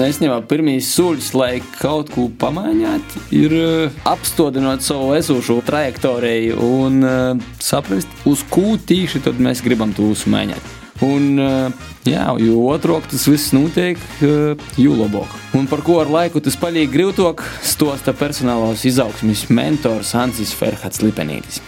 Īstenībā 0.00 0.38
pirmīs 0.48 0.88
soļus, 0.96 1.32
lai 1.36 1.50
kaut 1.76 2.10
ko 2.14 2.28
pamainītu, 2.40 3.20
ir 3.36 3.54
uh, 3.58 4.00
apstādināt 4.08 4.84
savu 4.86 5.12
esošo 5.18 5.60
trajektoriju 5.66 6.56
un 6.64 7.00
uh, 7.04 7.48
saprast, 7.60 8.08
uz 8.24 8.44
ko 8.50 8.78
tieši 8.80 9.22
mēs 9.38 9.62
gribam 9.66 9.92
to 9.94 10.08
uzmainīt. 10.14 10.79
Un, 11.00 11.38
uh, 11.40 11.72
jā, 12.04 12.26
jo 12.44 12.58
otrāk 12.68 13.06
tas 13.08 13.24
viss 13.30 13.54
notiek, 13.56 14.00
uh, 14.20 14.52
jo 14.76 14.96
labāk. 14.98 15.32
Un 15.56 15.64
par 15.70 15.80
ko 15.86 15.96
ar 16.02 16.10
laiku 16.12 16.42
tas 16.44 16.58
paliek 16.60 16.90
grūtāk, 16.92 17.40
stosta 17.64 18.12
personālās 18.12 18.84
izaugsmes 18.84 19.46
mentors 19.48 20.12
Hansis 20.16 20.52
Ferhats 20.56 21.00
Lipenītis. 21.00 21.62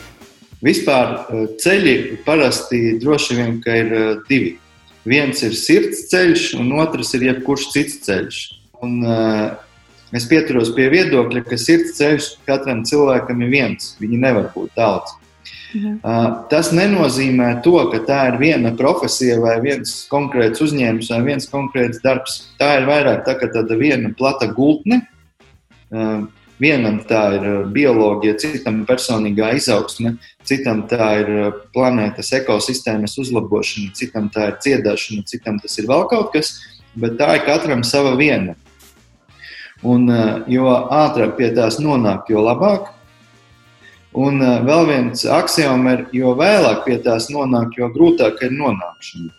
Vispār 0.63 1.17
ceļi 1.59 2.21
parasti 2.27 2.99
droši 3.01 3.39
vien 3.39 3.57
ir 3.73 3.95
divi. 4.29 4.53
Viens 5.09 5.41
ir 5.43 5.57
sirds 5.59 6.05
ceļš, 6.13 6.53
un 6.61 6.69
otrs 6.79 7.11
ir 7.17 7.25
jebkurš 7.27 7.71
cits 7.73 7.97
ceļš. 8.05 8.43
Un, 8.85 9.01
uh, 9.03 9.57
es 10.15 10.29
pieturos 10.31 10.71
pie 10.77 10.87
viedokļa, 10.93 11.43
ka 11.49 11.59
sirds 11.59 11.97
ceļš 11.97 12.29
katram 12.47 12.85
cilvēkam 12.87 13.43
ir 13.43 13.51
viens. 13.57 13.95
Viņi 14.03 14.21
nevar 14.29 14.53
būt 14.55 14.77
daudz. 14.77 15.17
Mhm. 15.73 16.01
Uh, 16.05 16.45
tas 16.51 16.69
nenozīmē 16.75 17.63
to, 17.65 17.79
ka 17.93 18.03
tā 18.05 18.19
ir 18.33 18.39
viena 18.41 18.75
profesija, 18.77 19.39
vai 19.41 19.57
viens 19.65 20.03
konkrēts 20.13 20.61
uzņēmums, 20.65 21.09
vai 21.15 21.23
viens 21.31 21.49
konkrēts 21.49 22.03
darbs. 22.05 22.39
Tā 22.61 22.75
ir 22.81 22.89
vairāk 22.91 23.25
tā, 23.25 23.39
tāda 23.41 23.79
viena 23.81 24.13
plata 24.17 24.51
gultne. 24.53 25.03
Uh, 25.93 26.29
Vienam 26.63 27.01
tā 27.09 27.21
ir 27.35 27.45
uh, 27.49 27.55
bioloģija, 27.75 28.37
citam 28.39 28.85
personīgā 28.87 29.49
izaugsme, 29.59 30.13
citam 30.47 30.85
tā 30.87 31.09
ir 31.25 31.31
planētas 31.75 32.31
ekosistēmas 32.39 33.17
uzlabošana, 33.19 33.91
citam 33.99 34.29
tā 34.31 34.53
ir 34.53 34.61
dziedāšana, 34.63 35.25
citam 35.27 35.59
tas 35.59 35.75
ir 35.81 35.89
vēl 35.91 36.05
kaut 36.13 36.31
kas, 36.37 36.53
bet 36.95 37.17
tā 37.19 37.33
ir 37.41 37.43
katram 37.49 37.83
sava 37.83 38.15
viena. 38.21 38.55
Un, 39.83 40.07
jo 40.47 40.71
ātrāk 40.71 41.35
pie 41.41 41.51
tās 41.57 41.81
nonāk, 41.83 42.31
jo 42.31 42.45
labāk. 42.47 42.93
Un 44.13 44.43
vēl 44.67 44.89
viens 44.91 45.23
axioma 45.25 45.97
ir, 45.97 46.03
jo 46.13 46.35
vēlāk 46.37 46.83
pie 46.85 46.99
tās 47.01 47.31
nonāk, 47.33 47.79
jo 47.79 47.89
grūtāk 47.95 48.43
ir 48.45 48.53
nonākšana. 48.53 49.31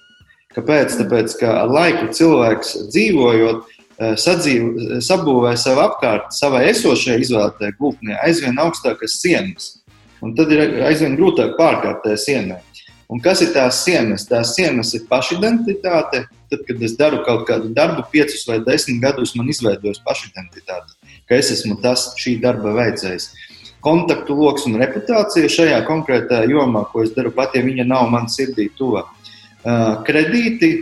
Kāpēc? 0.54 0.96
Tāpēc, 0.98 1.36
ka 1.38 1.52
ar 1.62 1.70
laiku 1.70 2.10
cilvēks 2.14 2.76
dzīvojot, 2.90 3.74
Eh, 4.04 4.16
sadzīv, 4.18 4.64
eh, 4.74 5.00
sabūvē 5.06 5.54
savu 5.60 5.84
apkārtni, 5.86 6.34
savai 6.34 6.64
esošajai 6.72 7.22
izvēlētajai 7.22 7.76
gultnē 7.78 8.18
aizvien 8.26 8.58
augstākas 8.58 9.20
sienas. 9.22 9.68
Un 10.24 10.34
tad 10.34 10.52
ir 10.52 10.82
aizvien 10.88 11.14
grūtāk 11.20 11.54
pārkāpt 11.60 12.02
tajā 12.08 12.18
sienā. 12.24 12.58
Un 13.12 13.22
kas 13.22 13.44
ir 13.46 13.52
tās 13.54 13.84
sienas? 13.86 14.26
Tās 14.26 14.56
sienas 14.56 14.96
ir 14.98 15.06
pašidentitāte. 15.12 16.24
Tad, 16.50 16.66
kad 16.66 16.82
es 16.82 16.96
daru 16.98 17.22
kaut 17.28 17.46
kādu 17.48 17.70
darbu, 17.76 18.08
piecus 18.10 18.48
vai 18.48 18.58
desmit 18.66 19.02
gadus, 19.04 19.36
man 19.36 19.52
izveidojas 19.52 20.02
pašidentitāte, 20.06 20.98
ka 21.30 21.36
es 21.36 21.52
esmu 21.52 21.80
tas 21.82 22.16
šī 22.18 22.40
darba 22.42 22.74
veicējs. 22.74 23.30
Kontaktu 23.84 24.38
lokus 24.40 24.68
un 24.70 24.80
reputācija 24.80 25.52
šajā 25.52 25.82
konkrētajā 25.88 26.48
jomā, 26.54 26.86
ko 26.92 27.04
es 27.04 27.12
daru, 27.16 27.34
pat 27.36 27.58
ja 27.58 27.64
viņa 27.66 27.86
nav 27.90 28.10
man 28.14 28.30
sirdī 28.32 28.70
tuva. 28.78 29.06
Eh, 29.64 29.86
kredīti, 30.08 30.74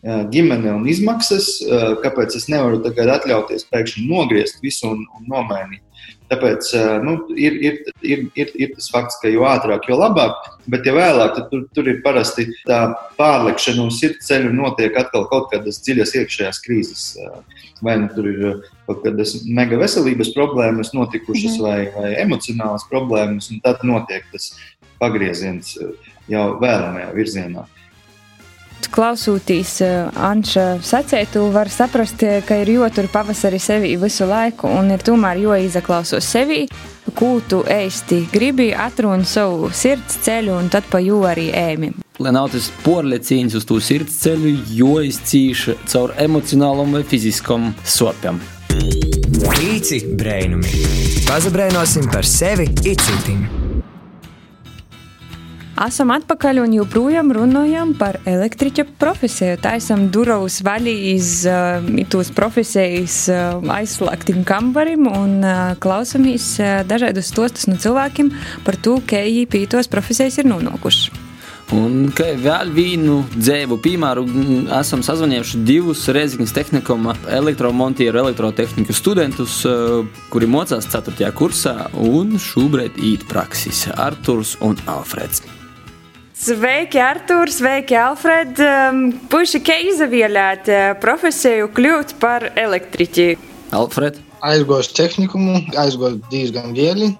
ģimene 0.00 0.70
un 0.72 0.86
izmaksas, 0.88 1.58
kāpēc 2.00 2.32
es 2.38 2.46
nevaru 2.48 2.78
tagad 2.80 3.10
atļauties 3.18 3.66
pēkšņi 3.68 4.06
nogriezt 4.08 4.62
visu 4.64 4.88
un, 4.88 5.02
un 5.18 5.26
nomainīt. 5.28 5.82
Tāpēc 6.30 6.68
nu, 7.02 7.16
ir, 7.34 7.56
ir, 7.58 7.78
ir, 8.06 8.20
ir, 8.38 8.50
ir 8.54 8.74
tas 8.76 8.86
fakts, 8.92 9.16
ka 9.18 9.30
jo 9.32 9.42
ātrāk, 9.50 9.88
jo 9.90 9.96
labāk, 9.98 10.44
bet 10.70 10.86
ja 10.86 10.94
vēlāk, 10.94 11.32
tad 11.34 11.48
tur, 11.50 11.64
tur 11.74 11.88
ir 11.90 11.98
parasti 12.04 12.46
tā 12.68 12.78
pārlikšana 13.16 13.88
uz 13.88 13.98
sirds 13.98 14.28
ceļu 14.28 14.52
notiek 14.54 14.94
atkal 15.00 15.26
kaut 15.32 15.48
kādas 15.50 15.80
dziļas 15.82 16.14
iekšējās 16.20 16.62
krīzes. 16.62 17.08
Vai 17.82 17.96
nu 17.98 18.10
tur 18.14 18.28
ir 18.30 18.46
kaut 18.86 19.02
kādas 19.02 19.40
mega 19.48 19.80
veselības 19.80 20.30
problēmas 20.36 20.94
notikušas, 20.94 21.58
mm 21.58 21.66
vai, 21.66 21.80
vai 21.96 22.14
emocionālas 22.22 22.86
problēmas, 22.92 23.50
un 23.50 23.58
tad 23.64 23.82
notiek 23.86 24.30
tas 24.30 24.52
pagrieziens 25.02 25.74
jau 26.30 26.46
vēlamajā 26.62 27.10
virzienā 27.16 27.66
klausoties 28.88 29.80
uh, 29.84 30.08
Anša 30.16 30.78
sacētu, 30.84 31.42
var 31.52 31.68
saprast, 31.68 32.22
eh, 32.22 32.40
ka 32.46 32.56
ir 32.62 32.70
jotur 32.74 33.08
pavasari 33.12 33.58
sevi 33.58 33.96
visu 34.00 34.28
laiku 34.28 34.70
un 34.70 34.90
ir 34.94 35.04
tomēr 35.04 35.40
joizaklausos 35.42 36.24
sevi, 36.24 36.62
ko 37.14 37.40
tu 37.48 37.62
ēsti 37.66 38.22
gribi, 38.32 38.70
atrun 38.72 39.24
savu 39.24 39.70
sirds 39.74 40.20
ceļu 40.24 40.56
un 40.56 40.70
tad 40.72 40.86
pa 40.90 41.00
jū 41.02 41.20
arī 41.28 41.50
ēmi. 41.52 41.92
Lai 42.20 42.32
nav 42.36 42.50
tas 42.52 42.68
porlecīns 42.84 43.56
uz 43.56 43.66
to 43.68 43.80
sirds 43.80 44.20
ceļu, 44.22 44.54
jo 44.76 45.00
izcīša 45.08 45.78
caur 45.88 46.14
emocionālam 46.20 46.92
vai 46.96 47.02
fiziskam 47.08 47.72
sopam. 47.84 48.40
Pīci 48.70 50.04
brainumi. 50.20 50.84
Pazabrainosim 51.26 52.10
par 52.12 52.28
sevi 52.28 52.68
icitim. 52.84 53.69
Esam 55.80 56.10
atpakaļ 56.12 56.58
un 56.60 56.74
joprojām 56.76 57.30
runājam 57.32 57.94
par 57.96 58.18
elektriķa 58.28 58.84
profesiju. 59.00 59.56
Tā 59.64 59.78
esam 59.78 60.10
durvis 60.12 60.58
vaļā 60.60 60.92
iz 61.14 61.30
uh, 61.48 61.86
tos 62.12 62.28
profesijas 62.36 63.14
uh, 63.32 63.62
aizslēgtiem 63.64 64.42
kambarim 64.44 65.06
un 65.08 65.38
uh, 65.40 65.70
klausamies 65.80 66.50
uh, 66.60 66.82
dažādus 66.84 67.30
stostus 67.32 67.64
no 67.70 67.78
cilvēkiem 67.80 68.28
par 68.66 68.76
to, 68.76 68.98
kā 69.08 69.22
viņi 69.24 69.46
pie 69.48 69.62
tos 69.72 69.88
profesijas 69.88 70.36
ir 70.42 70.50
nonākuši. 70.52 71.14
Un 71.72 72.10
kā 72.12 72.26
vēl 72.36 72.74
vienu 72.76 73.22
dzīvu 73.30 73.78
piemēru, 73.80 74.26
esam 74.76 75.04
sazvanījuši 75.06 75.62
divus 75.64 76.02
Reizeknas 76.12 76.52
tehnikuma 76.52 77.14
elektromontieru, 77.38 78.20
elektrotehniku 78.26 78.92
studentus, 78.92 79.62
kuri 80.34 80.50
mocās 80.50 80.90
4. 80.92 81.30
kursā 81.40 81.76
un 81.94 82.36
šobrīd 82.36 83.00
īt 83.00 83.24
praksis- 83.30 83.86
Arturs 84.08 84.58
un 84.60 84.76
Alfreds. 84.84 85.59
Sveiki, 86.40 86.96
Artur, 86.96 87.50
sveiki, 87.52 87.92
Alfred. 88.00 88.56
Um, 88.64 89.00
puiši, 89.28 89.58
kā 89.60 89.74
izvēlēt 89.90 90.70
uh, 90.72 90.84
profesiju 90.96 91.66
kļūt 91.76 92.14
par 92.22 92.46
elektriķi? 92.56 93.26
Alfred. 93.76 94.16
Aizgāju 94.48 94.86
uz 94.86 94.88
tehnikumu, 94.96 95.58
aizgāju 95.76 96.22
diezgan 96.32 96.72
viegli. 96.72 97.10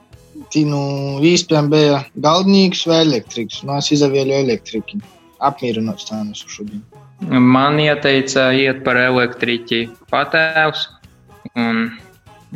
Tinu 0.55 0.81
īstenībā 1.21 1.69
bija 1.69 2.01
galdnieks 2.17 2.87
vai 2.89 3.03
elektriks. 3.05 3.61
Nu, 3.61 3.77
es 3.77 3.93
izvēlēju 3.93 4.41
elektriku. 4.47 5.03
Apmierināts 5.45 6.09
tā 6.09 6.23
nesu 6.25 6.49
šodien. 6.49 6.81
Man 7.29 7.77
ieteica 7.77 8.49
iet 8.57 8.81
par 8.89 8.97
elektriķi 9.05 9.83
patēvs. 10.09 10.89
Un 11.61 11.91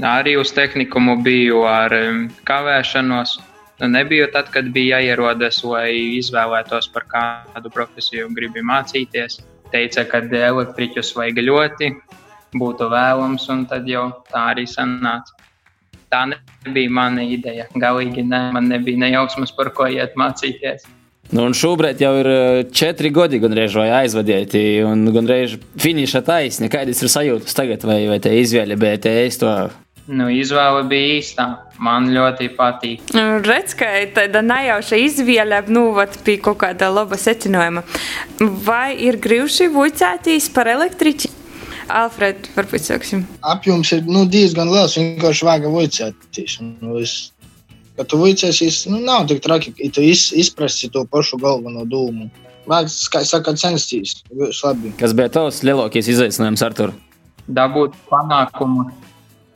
arī 0.00 0.38
uz 0.40 0.57
tehnikumu 0.57 1.20
biju 1.29 1.66
ar 1.68 1.92
um, 2.07 2.31
kavēšanos. 2.48 3.37
Nu, 3.81 3.89
nebija 3.89 4.29
tad, 4.31 4.51
kad 4.55 4.69
bija 4.75 5.01
jāierodas, 5.03 5.59
lai 5.67 5.91
izvēlētos 6.21 6.87
par 6.95 7.09
kādu 7.11 7.73
profesiju 7.75 8.29
gribi 8.37 8.63
mācīties. 8.63 9.41
Teica, 9.73 10.05
ka 10.07 10.21
elektriķus 10.23 11.15
vajag 11.17 11.41
ļoti, 11.43 11.89
būtu 12.55 12.91
vēlams, 12.93 13.49
un 13.51 13.65
tad 13.71 13.89
jau 13.91 14.07
tā 14.31 14.51
arī 14.53 14.69
sanāca. 14.71 15.35
Tā 16.13 16.23
nebija 16.31 16.93
mana 16.95 17.25
ideja. 17.27 17.67
Galīgi 17.75 18.23
ne, 18.23 18.45
man 18.55 18.71
nebija 18.71 19.09
nejausmas, 19.09 19.51
par 19.57 19.73
ko 19.75 19.89
iet 19.91 20.15
mācīties. 20.15 20.87
Nu, 21.33 21.49
un 21.49 21.55
šobrīd 21.57 22.03
jau 22.05 22.13
ir 22.21 22.29
eh, 22.31 22.59
četri 22.71 23.11
gadi, 23.11 23.41
gandrīz 23.43 23.75
vai 23.75 23.89
aizvadieti, 24.05 24.61
un 24.87 25.09
gandrīz 25.11 25.57
finiša 25.83 26.21
taisni. 26.23 26.71
Kādas 26.71 27.01
ir 27.03 27.11
sajūtas 27.11 27.57
tagad, 27.57 27.87
vai, 27.89 28.05
vai 28.13 28.21
te 28.23 28.31
izvēle 28.39 28.77
bija 28.79 29.01
to 29.41 29.57
Nu, 30.05 30.27
izvēle 30.29 30.83
bija 30.88 31.14
īstā. 31.19 31.45
Man 31.85 32.11
ļoti 32.12 32.51
patīk. 32.55 33.07
Nu, 33.17 33.38
redz, 33.43 33.73
ka 33.79 33.88
tāda 34.14 34.43
nejauša 34.45 34.99
izvēle 35.01 35.62
nu, 35.73 35.87
bija 36.27 36.43
kaut 36.45 36.59
kāda 36.61 36.90
laba 36.93 37.17
secinājuma. 37.19 37.83
Vai 38.67 38.95
ir 39.07 39.17
grūti 39.23 39.71
vuicēties 39.73 40.51
par 40.55 40.69
elektriķi? 40.71 41.31
Alfred, 41.88 42.51
varbūt 42.55 42.85
sāksim. 42.85 43.25
Apjoms 43.45 43.93
ir 43.97 44.05
nu, 44.09 44.25
diezgan 44.29 44.71
liels. 44.73 44.97
Vienkārši 45.01 45.49
vajag 45.49 45.67
vuicēties. 45.73 46.59
Nu, 46.85 46.99
es, 47.01 47.33
kad 47.97 48.09
tu 48.12 48.21
vuicēsies, 48.21 48.85
nu, 48.93 49.01
nav 49.05 49.27
tik 49.33 49.40
traki, 49.45 49.73
ja 49.81 49.93
tu 49.93 50.05
iz, 50.05 50.31
izprasti 50.37 50.93
to 50.93 51.07
pašu 51.09 51.40
galveno 51.40 51.85
dūmu. 51.88 52.29
Vajag, 52.69 52.93
kā 53.12 53.25
saka, 53.29 53.57
censties. 53.61 54.21
Kas 55.01 55.17
bija 55.17 55.33
tavs 55.33 55.64
lielākais 55.64 56.12
izaicinājums, 56.12 56.64
Artur? 56.64 56.95
Dabūt 57.45 57.97
panākumu 58.09 58.87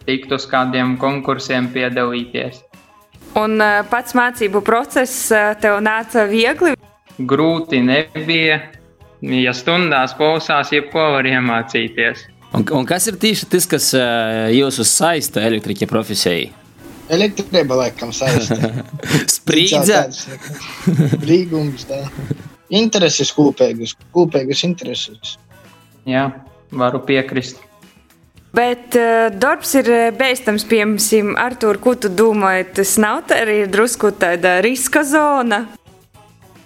tikt 0.09 0.33
uz 0.33 0.49
kādiem 0.49 0.97
konkursiem 1.01 1.69
piedalīties. 1.75 2.63
Un 3.39 3.61
uh, 3.61 3.83
pats 3.91 4.17
mācību 4.17 4.63
process 4.65 5.29
uh, 5.35 5.53
tev 5.61 5.79
nāca 5.85 6.25
viegli? 6.31 6.75
Grūti 7.19 7.83
nebija. 7.85 8.63
Ja 9.19 9.51
stundās 9.51 10.15
klausās, 10.15 10.71
jebko 10.71 11.03
var 11.17 11.27
iemācīties. 11.27 12.29
Un, 12.55 12.63
un 12.79 12.87
kas 12.89 13.09
ir 13.11 13.19
tieši 13.21 13.49
tas, 13.51 13.67
kas 13.69 13.91
uh, 13.99 14.47
jūs 14.55 14.79
saista 14.87 15.43
elektriķa 15.45 15.89
profesijai? 15.91 16.49
Elektrība 17.13 17.77
laikam 17.83 18.13
saista. 18.15 18.57
Sprīdza. 19.39 20.05
Brīgums, 21.19 21.87
tā. 21.89 22.03
Intereses 22.79 23.33
kopīgas, 23.33 23.95
kopīgas 24.15 24.65
intereses. 24.69 25.37
Jā, 26.09 26.29
varu 26.73 27.01
piekrist. 27.05 27.61
Bet 28.55 28.97
uh, 28.97 29.29
darbs 29.37 29.75
ir 29.77 29.89
eh, 29.93 30.07
beidzams, 30.17 30.65
piemēram, 30.69 31.35
Artur, 31.37 31.77
ko 31.83 31.93
tu 32.01 32.09
domā, 32.09 32.55
tas 32.65 32.95
nav 33.01 33.27
tā 33.29 33.43
arī 33.45 33.59
drusku 33.69 34.11
tāda 34.17 34.59
riska 34.65 35.03
zona? 35.05 35.67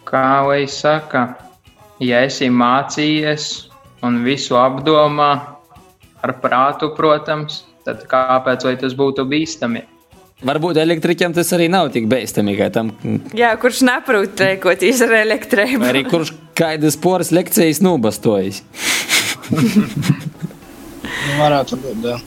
Kā 0.06 0.42
lai 0.46 0.62
saka, 0.70 1.24
ja 1.98 2.22
esi 2.22 2.50
mācījies 2.52 3.48
un 4.06 4.20
visu 4.22 4.54
apdomā 4.60 5.32
ar 6.22 6.34
prātu, 6.42 6.92
protams, 6.94 7.64
tad 7.86 8.06
kāpēc 8.10 8.68
tas 8.78 8.94
būtu 8.94 9.26
bīstami? 9.26 9.82
Varbūt 10.42 10.78
elektriķam 10.82 11.34
tas 11.34 11.50
arī 11.54 11.68
nav 11.70 11.90
tik 11.94 12.06
bīstami, 12.10 12.54
kā 12.58 12.70
tam. 12.74 12.94
Jā, 13.34 13.52
kurš 13.62 13.82
neprot 13.86 14.38
rēkoties 14.42 15.02
ar 15.06 15.18
elektrību. 15.22 15.82
Arī 15.86 16.02
kurš 16.06 16.34
kādas 16.58 16.98
poras 16.98 17.34
lekcijas 17.34 17.82
nobastojas. 17.82 18.62
Nu, 21.22 21.38
varētu 21.40 21.78
būt, 21.82 22.06
jā. 22.06 22.20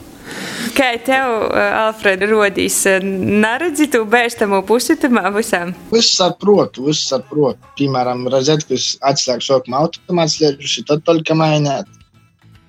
Kā 0.76 0.88
tev, 1.00 1.30
Alfred, 1.56 2.24
rodīs? 2.28 2.80
Neredzi 3.04 3.86
tu 3.92 4.02
bērstamu 4.10 4.60
pusi 4.66 4.96
tam 5.00 5.20
visam? 5.36 5.72
Viss 5.92 6.16
saprotu, 6.18 6.88
viss 6.88 7.06
saprotu. 7.12 7.60
Piemēram, 7.78 8.26
rozetkas 8.32 8.96
atslēgas 9.06 9.48
sokuma 9.48 9.84
automāts 9.84 10.40
lietuši, 10.42 10.84
tad 10.90 11.06
tolka 11.06 11.36
mainēt. 11.38 11.88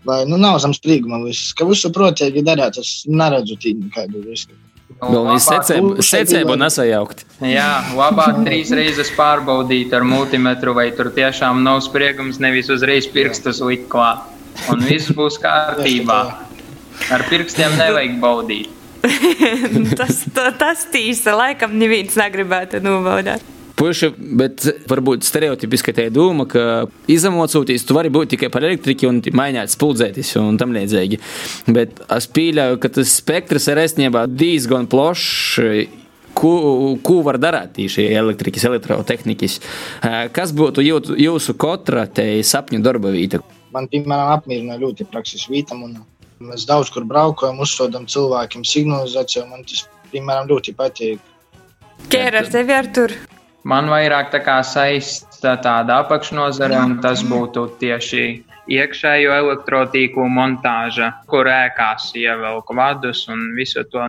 Vai, 0.07 0.21
nu, 0.29 0.37
nav 0.39 0.61
zem 0.63 0.75
sprīguma 0.77 1.19
viss. 1.25 1.51
Ka 1.57 1.67
visu 1.67 1.91
protīgi 1.91 2.45
darāt, 2.47 2.79
es 2.79 3.01
neredzu 3.11 3.57
tīņu 3.59 3.91
kādu 3.95 4.23
risku. 4.23 4.55
Galvenais 5.01 5.45
secību, 5.45 5.97
secību 6.05 6.55
nesajaukt. 6.57 7.25
Jā, 7.43 7.67
labāk 7.97 8.39
trīs 8.47 8.71
reizes 8.73 9.11
pārbaudīt 9.17 9.91
ar 9.93 10.07
multimetru, 10.07 10.73
vai 10.77 10.87
tur 10.95 11.11
tiešām 11.13 11.59
nav 11.65 11.83
spriegums, 11.85 12.39
nevis 12.41 12.71
uzreiz 12.73 13.09
pirkstus 13.11 13.59
likt 13.65 13.89
klāt. 13.91 14.36
Un 14.71 14.81
viss 14.85 15.13
būs 15.15 15.39
kārtībā. 15.43 16.21
Ar 17.13 17.23
pirkstiem 17.29 17.77
nevajag 17.77 18.17
baudīt. 18.21 18.73
tas, 19.99 20.23
ta, 20.33 20.49
tas 20.57 20.87
tīsa, 20.91 21.35
laikam, 21.37 21.77
neviens 21.79 22.17
negribētu 22.19 22.81
nobaudīt. 22.83 23.53
Puši, 23.77 24.09
bet 24.39 24.63
varbūt 24.89 25.25
stereotipiski 25.27 25.93
tā 25.93 26.07
doma, 26.09 26.47
ka 26.49 26.87
izamocūties, 27.13 27.85
tu 27.85 27.93
vari 27.93 28.09
būt 28.09 28.31
tikai 28.33 28.49
par 28.49 28.65
elektriku 28.65 29.05
un 29.11 29.19
mainīt 29.37 29.69
spuldzētis 29.69 30.33
un 30.41 30.57
tam 30.57 30.73
līdzīgi. 30.73 31.19
Bet 31.75 32.01
es 32.15 32.25
pieļauju, 32.33 32.79
ka 32.81 32.89
tas 32.95 33.13
spektrs 33.19 33.69
ir 33.69 33.83
īstenībā 33.83 34.25
diezgan 34.33 34.89
plašs. 34.89 35.61
Ko, 36.37 36.51
ko 37.01 37.21
var 37.25 37.39
darīt 37.41 37.71
tieši 37.77 38.03
elektrikas, 38.17 38.65
elektrotehnikas? 38.69 39.59
Kas 40.33 40.51
būtu 40.57 40.83
jūsu 40.85 41.55
katra 41.57 42.05
sapņu 42.45 42.81
darba 42.85 43.13
vieta? 43.13 43.41
Man, 43.75 43.87
piemēram, 43.91 44.33
apmierina 44.37 44.77
ļoti 44.79 45.07
prakses 45.11 45.47
vītam. 45.51 45.83
Mēs 46.43 46.67
daudz 46.69 46.91
kur 46.93 47.05
braukājam, 47.07 47.59
uzsodam 47.63 48.05
cilvēkiem 48.09 48.63
signalizāciju. 48.67 49.47
Man 49.49 49.65
tas, 49.67 49.87
piemēram, 50.13 50.47
ļoti 50.51 50.75
patīk. 50.77 51.33
Kēra 52.13 52.43
ar 52.43 52.51
tevi 52.53 52.75
ar 52.75 52.91
tur? 52.93 53.15
Man 53.67 53.89
vairāk 53.91 54.29
tā 54.31 54.39
kā 54.45 54.61
saista 54.63 55.57
tāda 55.59 55.97
apakšnozara, 56.05 56.85
un 56.87 56.99
tas 57.03 57.23
būtu 57.27 57.65
tieši 57.81 58.23
iekšējo 58.71 59.33
elektrotīklu 59.41 60.27
montāža, 60.31 61.11
kur 61.27 61.49
ēkās 61.51 62.13
ievelk 62.15 62.71
vadus 62.77 63.25
un 63.31 63.49
visu 63.57 63.83
to. 63.91 64.05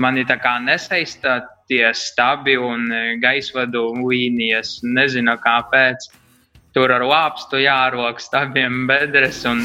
Mani 0.00 0.24
tā 0.26 0.38
kā 0.40 0.56
nesaista 0.62 1.42
tie 1.68 1.92
stabi 1.94 2.56
un 2.58 2.88
gaisvadu 3.22 3.86
līnijas, 4.00 4.78
nezinu 4.82 5.36
kāpēc. 5.42 6.08
Tur 6.74 6.90
ar 6.90 7.04
lāpstu 7.06 7.60
jārok 7.62 8.18
stabiem 8.18 8.88
bedres, 8.90 9.44
un 9.46 9.60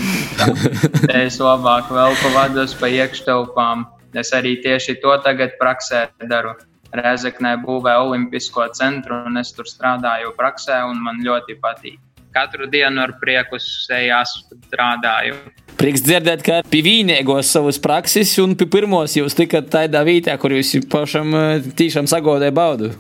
es 1.24 1.40
labāk 1.42 1.88
velku 1.90 2.30
vadus 2.36 2.76
pa 2.78 2.86
iekštelpām. 2.86 3.88
Es 4.14 4.30
arī 4.38 4.60
tieši 4.62 5.00
to 5.02 5.16
tagad 5.26 5.56
praksē 5.58 6.04
daru. 6.30 6.54
Rezeknē 6.94 7.56
būvē 7.64 7.96
Olimpisko 8.02 8.68
centru, 8.78 9.24
un 9.26 9.42
es 9.42 9.50
tur 9.58 9.66
strādāju 9.70 10.36
praksē, 10.38 10.84
un 10.86 11.02
man 11.02 11.18
ļoti 11.26 11.58
patīk. 11.62 11.98
Katru 12.34 12.70
dienu 12.70 13.02
ar 13.02 13.16
prieku 13.18 13.58
sejās 13.58 14.36
strādāju. 14.70 15.34
Prieks 15.82 16.06
dzirdēt, 16.06 16.46
ka 16.46 16.62
pie 16.70 16.86
vīniegos 16.86 17.50
savas 17.50 17.82
prakses 17.82 18.38
un 18.42 18.54
pie 18.58 18.70
pirmos 18.70 19.18
jūs 19.18 19.38
tikat 19.38 19.74
tādā 19.74 20.06
vietā, 20.06 20.38
kur 20.38 20.54
jūs 20.54 20.78
pašam 20.94 21.34
tīšām 21.74 22.10
sagodē 22.10 22.54
baudu. 22.54 22.94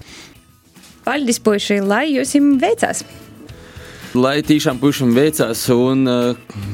Paldies, 1.06 1.38
puiši, 1.41 1.84
lai 1.86 2.08
jums 2.17 2.38
veicās! 2.62 3.06
Lai 4.17 4.39
tiešām 4.45 4.80
pušam 4.82 5.12
veicās, 5.13 5.62
un, 5.74 6.08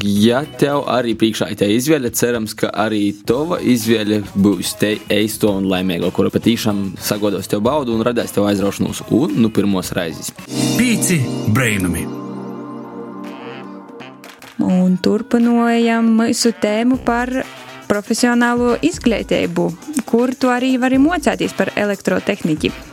ja 0.03 0.41
tev 0.59 0.85
arī 0.91 1.15
priekšā 1.19 1.49
ir 1.51 1.59
tā 1.59 1.69
izvēle, 1.71 2.11
cerams, 2.15 2.55
ka 2.57 2.69
arī 2.85 3.09
tava 3.27 3.59
izvēle 3.59 4.21
būs 4.35 4.75
te 4.79 4.95
eisto 5.11 5.51
un 5.57 5.67
laimīgo, 5.71 6.11
kura 6.15 6.31
patiešām 6.33 6.93
sagodos 7.01 7.49
tev 7.51 7.65
baudu 7.65 7.95
un 7.95 8.05
radīs 8.05 8.35
tev 8.35 8.47
aizraušanos 8.49 9.05
un 9.15 9.35
nu 9.41 9.51
pirmos 9.53 9.91
raizes. 9.97 10.31
Pīci 10.79 11.19
brainami! 11.55 12.05
Un 14.65 14.95
turpinājam 15.03 16.07
mūsu 16.15 16.53
tēmu 16.63 17.01
par 17.03 17.31
profesionālo 17.89 18.77
izglītību, 18.85 19.69
kur 20.07 20.33
tu 20.39 20.49
arī 20.53 20.75
vari 20.81 21.01
mocēties 21.01 21.53
par 21.57 21.73
elektrotehniku. 21.75 22.84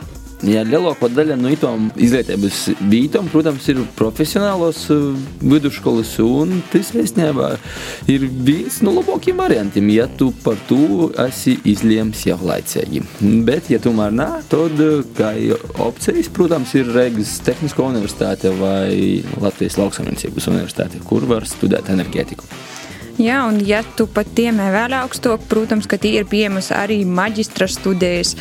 Ja 0.43 0.63
lielākā 0.67 1.07
daļa 1.07 1.37
no 1.39 1.51
tām 1.55 1.85
izglītības 1.95 2.57
vītām, 2.91 3.29
protams, 3.31 3.63
ir 3.71 3.77
profesionālos 3.95 4.81
vidusskolas, 5.39 6.11
un 6.19 6.57
tas 6.73 6.91
īstenībā 6.99 7.53
ir 8.11 8.25
viens 8.27 8.81
no 8.83 8.91
labākajiem 8.97 9.39
variantiem, 9.39 9.87
ja 9.95 10.09
tu 10.19 10.33
par 10.43 10.59
to 10.67 11.07
esi 11.23 11.55
izlēms 11.71 12.25
jau 12.27 12.37
laicīgi. 12.43 13.05
Bet, 13.47 13.71
ja 13.71 13.79
tomēr 13.83 14.11
nē, 14.19 14.29
tad 14.51 14.83
kā 15.15 15.31
opcijas, 15.87 16.31
protams, 16.35 16.75
ir 16.75 16.91
Rīgas 16.91 17.37
Tehniskā 17.47 17.87
universitāte 17.87 18.51
vai 18.59 19.23
Latvijas 19.39 19.79
lauksaimniecības 19.79 20.51
universitāte, 20.51 20.99
kur 21.07 21.23
var 21.29 21.47
studēt 21.47 21.93
enerģētiku. 21.93 22.51
Jā, 23.21 23.43
un 23.45 23.59
ja 23.61 23.83
tu 23.93 24.07
pat 24.09 24.25
tiemē 24.33 24.71
vēl 24.73 24.95
augstāk, 24.97 25.43
protams, 25.45 25.85
ka 25.85 25.99
tie 26.01 26.15
ir 26.17 26.25
pieejamas 26.25 26.71
arī 26.73 27.03
maģistra 27.05 27.67
studijas. 27.69 28.31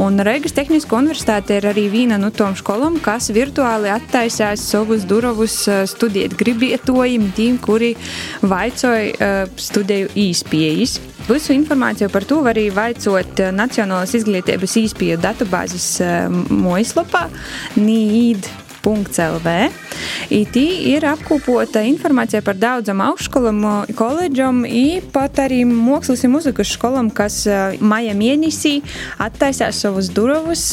Un 0.00 0.16
Reigas 0.24 0.56
Tehniskā 0.56 0.96
universitāte 1.02 1.58
ir 1.60 1.66
arī 1.68 1.84
viena 1.92 2.16
no 2.16 2.30
tām 2.32 2.56
skolām, 2.56 2.96
kas 3.04 3.28
virtuāli 3.36 3.92
attaisās 3.92 4.64
savus 4.72 5.04
durvus 5.04 5.58
studēt 5.92 6.38
gribietojiem, 6.40 7.28
tiem, 7.36 7.60
kuri 7.60 7.92
vaicoja 8.40 9.44
studiju 9.60 10.08
īspējas. 10.24 10.96
Visu 11.28 11.52
informāciju 11.54 12.08
par 12.10 12.24
to 12.26 12.40
var 12.42 12.56
arī 12.56 12.70
vaicot 12.74 13.44
Nacionālās 13.52 14.16
izglītības 14.16 14.80
īspēju 14.80 15.20
datubāzes 15.22 15.92
mājaslapā 16.48 17.28
NIID 17.76 18.48
LV. 18.84 19.54
Itī 20.32 20.64
ir 20.92 21.04
apkopota 21.06 21.82
informācija 21.86 22.42
par 22.44 22.56
daudzam 22.58 23.02
augšskolam, 23.04 23.62
koledžam, 23.98 24.62
pat 25.12 25.38
arī 25.44 25.62
mākslas 25.68 26.24
un 26.26 26.34
muzikas 26.36 26.72
skolam, 26.74 27.10
kas 27.14 27.42
maija 27.80 28.14
mēnesī 28.18 28.78
attaisās 29.22 29.82
savus 29.84 30.10
durvus 30.14 30.64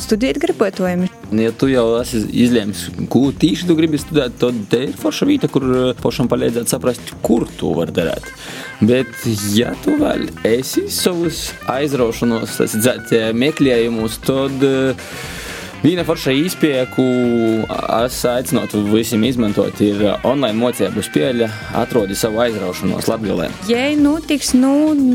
studēt 0.00 0.40
gribētojumi. 0.42 1.10
Ja 1.40 1.52
tu 1.54 1.68
jau 1.70 1.84
esi 2.00 2.24
izlēmis, 2.42 2.88
ko 3.12 3.28
tieši 3.30 3.68
tu 3.68 3.76
gribi 3.78 4.00
studēt, 4.02 4.38
tad 4.40 4.56
te 4.70 4.84
ir 4.88 4.96
forša 4.98 5.28
vieta, 5.28 5.50
kur 5.52 5.66
pašam 6.02 6.30
palīdzēt 6.30 6.72
saprast, 6.72 7.14
kur 7.22 7.46
to 7.60 7.74
var 7.76 7.92
darīt. 7.94 8.26
Bet, 8.80 9.10
ja 9.54 9.74
tu 9.84 9.94
vēl 10.00 10.26
esi 10.48 10.86
savus 10.90 11.50
aizraušanos, 11.70 12.58
meklējumus, 13.36 14.16
tad 14.24 14.64
Viena 15.80 16.02
forša 16.04 16.34
īspēja, 16.36 16.82
ko 16.92 17.04
es 18.02 18.18
aicinātu 18.28 18.82
visiem 18.84 19.22
izmantot, 19.24 19.78
ir 19.80 20.02
online 20.28 20.58
mocību 20.60 21.00
spēle, 21.00 21.46
atrodi 21.80 22.12
savu 22.20 22.42
aizraušanos 22.44 23.08
Latvijā. 23.08 23.46
Ja 23.70 23.86
notiks 23.96 24.52
nu, 24.52 24.74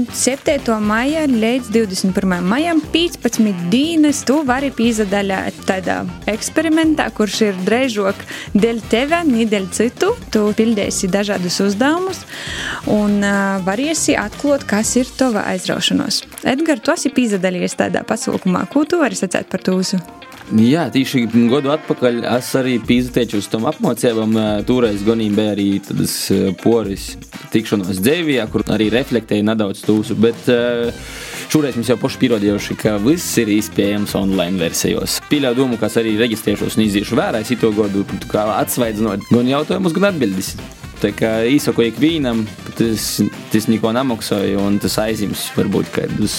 7. 0.10 0.80
maija 0.82 1.28
līdz 1.30 1.70
21. 1.70 2.42
maijam 2.42 2.82
15 2.96 3.62
dienas, 3.70 4.24
tu 4.26 4.40
vari 4.48 4.72
piedalīties 4.74 5.62
tādā 5.70 6.00
eksperimentā, 6.34 7.12
kurš 7.14 7.38
ir 7.52 7.62
drēžok 7.68 8.26
dēļ 8.58 8.82
tevi, 8.90 9.22
ne 9.30 9.46
dēļ 9.52 9.70
citu. 9.70 10.16
Tu 10.34 10.44
pildīsi 10.58 11.12
dažādus 11.14 11.62
uzdevumus 11.62 12.26
un 12.90 13.20
uh, 13.22 13.62
varēsi 13.70 14.18
atklāt, 14.18 14.66
kas 14.66 14.98
ir 14.98 15.14
tava 15.14 15.46
aizraušanos. 15.54 16.24
Edgars, 16.42 16.82
tu 16.82 16.98
esi 16.98 17.14
piedalījies 17.14 17.78
tādā 17.86 18.02
pasaukumā. 18.08 18.66
Ko 18.74 18.88
tu 18.90 19.06
vari 19.06 19.22
sacīt 19.22 19.54
par 19.54 19.62
tūsu? 19.62 20.02
Jā, 20.54 20.84
tieši 20.94 21.24
gadu 21.50 21.72
atpakaļ 21.74 22.20
es 22.36 22.52
arī 22.60 22.76
pīzutēju 22.86 23.40
uz 23.42 23.48
tam 23.50 23.64
apmācībām. 23.66 24.36
Toreiz 24.70 25.02
ganīgi 25.06 25.34
bija 25.34 25.56
arī 25.56 25.66
tādas 25.82 26.14
poris 26.62 27.16
tikšanos 27.54 27.98
dzīvijā, 27.98 28.46
kur 28.54 28.62
arī 28.70 28.92
reflektēja 28.94 29.48
nedaudz 29.48 29.82
tūsu. 29.88 30.14
Bet 30.22 30.46
šoreiz 31.50 31.80
mēs 31.80 31.90
jau 31.90 31.98
paši 31.98 32.22
pierādījuši, 32.22 32.78
ka 32.78 32.94
viss 33.02 33.40
ir 33.42 33.50
iespējams 33.56 34.14
online 34.22 34.62
versijos. 34.62 35.18
Pīļauju 35.32 35.60
domu, 35.64 35.82
kas 35.82 35.98
arī 36.02 36.14
reģistrēšos 36.22 36.78
un 36.78 36.86
izdiešu 36.86 37.18
vērā, 37.18 37.42
es 37.42 37.50
to 37.58 37.74
godu 37.74 38.06
atsvaidzinot 38.46 39.26
gan 39.32 39.50
jautājumus, 39.50 39.98
gan 39.98 40.12
atbildes. 40.14 40.54
Tā 41.02 41.10
kā 41.18 41.32
īsako 41.50 41.90
ikvienam, 41.90 42.46
tas, 42.78 43.18
tas 43.52 43.66
neko 43.72 43.92
nemaksāja, 43.98 44.62
un 44.62 44.78
tas 44.84 45.02
aizjums 45.02 45.50
varbūt 45.58 45.90
kādus 45.98 46.38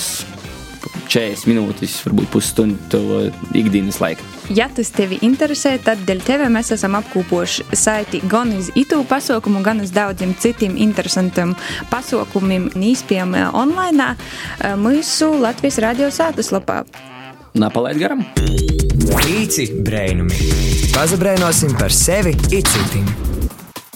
40 1.09 1.47
minūtes, 1.51 1.99
varbūt 2.07 2.31
pusstundu 2.33 3.01
ikdienas 3.57 4.01
laika. 4.03 4.25
Ja 4.55 4.69
tas 4.73 4.93
tevi 4.95 5.19
interesē, 5.27 5.77
tad 5.83 6.05
dēļ 6.07 6.23
tevis 6.27 6.53
mēs 6.55 6.73
esam 6.77 6.99
apkopojuši 7.01 7.67
saiti 7.77 8.23
gan 8.31 8.55
uz 8.57 8.71
itu 8.79 9.01
pasaukumu, 9.09 9.63
gan 9.67 9.83
uz 9.85 9.93
daudziem 9.95 10.35
citiem 10.39 10.79
interesantiem 10.87 11.57
pasaukumiem, 11.91 12.71
nīspējami 12.79 13.49
online 13.53 14.15
mūsu 14.81 15.33
Latvijas 15.43 15.81
radio 15.83 16.11
sātas 16.15 16.53
lapā. 16.55 16.83
Napalaid 17.57 18.01
garam! 18.01 18.25
Pīci 18.37 19.71
brēnumi! 19.87 20.51
Pazabrēnosim 20.93 21.79
par 21.81 21.95
sevi 21.95 22.37
it 22.53 22.69
citim! 22.69 23.26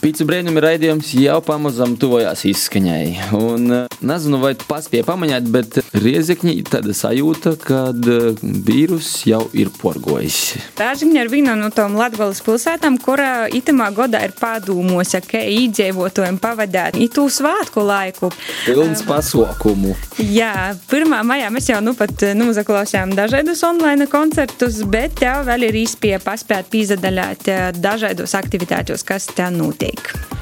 Pīcis 0.00 0.24
brīnumi 0.24 0.62
raidījums 0.64 1.10
jau 1.12 1.34
pamazām 1.44 1.92
tuvojās 2.00 2.46
izskaņai. 2.48 3.34
Un, 3.36 3.66
nezinu, 4.00 4.38
vai 4.40 4.54
tu 4.56 4.64
paspēji 4.64 5.04
pamanīt, 5.04 5.50
bet 5.52 5.76
riezekņi 5.92 6.54
ir 6.56 6.70
tāda 6.72 6.94
sajūta, 6.96 7.52
ka 7.60 7.80
vīrus 7.92 9.10
jau 9.28 9.42
ir 9.52 9.68
porgojis. 9.76 10.38
Rāžņa 10.80 11.20
ir 11.20 11.28
viena 11.28 11.52
no 11.58 11.68
tām 11.74 11.98
Latvijas 12.00 12.40
pilsētām, 12.46 12.96
kurā 13.04 13.50
itamā 13.52 13.90
godā 13.92 14.22
ir 14.24 14.32
pārdūmos, 14.38 15.12
ka 15.28 15.44
īdzīvotājiem 15.44 16.40
pavadīt 16.40 16.96
itu 17.04 17.26
svātku 17.28 17.84
laiku. 17.84 18.32
Pilns 18.64 19.04
pasaukumu. 19.04 19.92
Jā, 20.16 20.72
1. 20.88 21.12
maijā 21.28 21.52
mēs 21.52 21.68
jau 21.74 21.82
nu 21.84 21.92
pat 21.98 22.24
nozaklausījām 22.40 23.12
dažādus 23.20 23.66
online 23.68 24.08
koncertus, 24.08 24.80
bet 24.88 25.20
tev 25.20 25.44
vēl 25.50 25.68
ir 25.68 25.82
īspēja 25.84 26.24
paspēt 26.24 26.72
pīzadaļāt 26.72 27.52
dažādos 27.76 28.38
aktivitātos, 28.40 29.04
kas 29.04 29.28
te 29.28 29.52
notiek 29.52 29.89
notiek. 29.90 30.39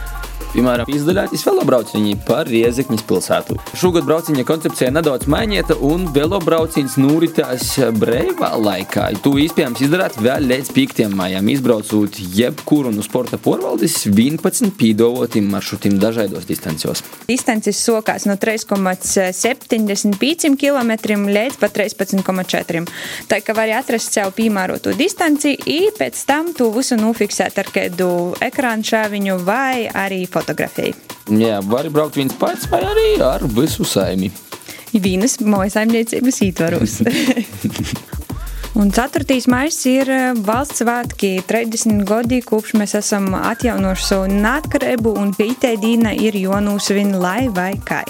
Piemēram, 0.48 0.88
izdaļāties 0.88 1.42
velobrauciņi 1.44 2.14
par 2.24 2.48
Riezekņas 2.48 3.02
pilsētu. 3.08 3.56
Šogad 3.76 4.04
brauciņa 4.08 4.44
koncepcija 4.48 4.88
nedaudz 4.96 5.28
mainīta, 5.28 5.76
un 5.84 6.06
velobrauciens 6.14 6.96
noritās 7.00 7.78
brīvā 8.00 8.56
laikā. 8.56 9.10
To 9.24 9.30
iespējams 9.40 9.80
izdarīt 9.84 10.16
vēl 10.24 10.42
līdz 10.48 10.68
5. 10.72 11.08
maijam, 11.12 11.48
izbraucot 11.52 12.16
jebkuru 12.38 12.90
no 12.94 13.02
sporta 13.04 13.36
porvaldis 13.42 14.06
11 14.08 14.72
pīdolotiem 14.80 15.46
maršrutiem 15.52 15.94
dažādos 16.00 16.44
distancjos. 16.48 17.02
Distances 17.28 17.76
sokās 17.84 18.24
no 18.28 18.34
3,75 18.40 20.56
km 20.56 20.92
līdz 21.28 21.56
pat 21.60 21.72
13,4 21.76 22.24
km. 22.24 22.40
Tā 23.28 23.36
kā 23.44 23.52
var 23.56 23.68
atrast 23.82 24.08
sev 24.16 24.32
piemērotu 24.38 24.96
distanci, 24.96 25.50
un 25.76 25.92
pēc 26.00 26.14
tam 26.28 26.44
to 26.56 26.66
visu 26.72 26.96
nofiksēt 26.96 27.54
ar 27.60 27.68
kādu 27.74 28.08
ekrānu 28.48 28.82
šāviņu 28.88 29.34
vai 29.44 29.92
arī 29.92 30.24
fotografiju. 30.38 30.94
Jā, 31.38 31.58
var 31.68 31.90
braukt 31.92 32.16
viens 32.16 32.34
pats 32.38 32.70
vai 32.72 32.80
arī 32.86 33.08
ar 33.24 33.44
visu 33.58 33.84
saimi. 33.84 34.30
Vienas 34.94 35.36
mājasaimniecības 35.44 36.40
ietvaros. 36.46 37.02
Un 38.78 38.92
4. 38.94 39.24
maija 39.50 39.90
ir 39.90 40.10
valsts 40.46 40.84
svētki. 40.84 41.32
30 41.50 42.04
gadi 42.06 42.38
kopš 42.46 42.76
mēs 42.78 42.94
esam 43.00 43.32
atjaunojuši 43.34 44.06
savu 44.06 44.30
neatkarību, 44.36 45.16
un 45.18 45.34
pītē 45.34 45.74
dīna 45.82 46.14
ir 46.14 46.38
jonūsvin 46.38 47.16
lai 47.18 47.48
vai 47.50 47.72
kai. 47.84 48.06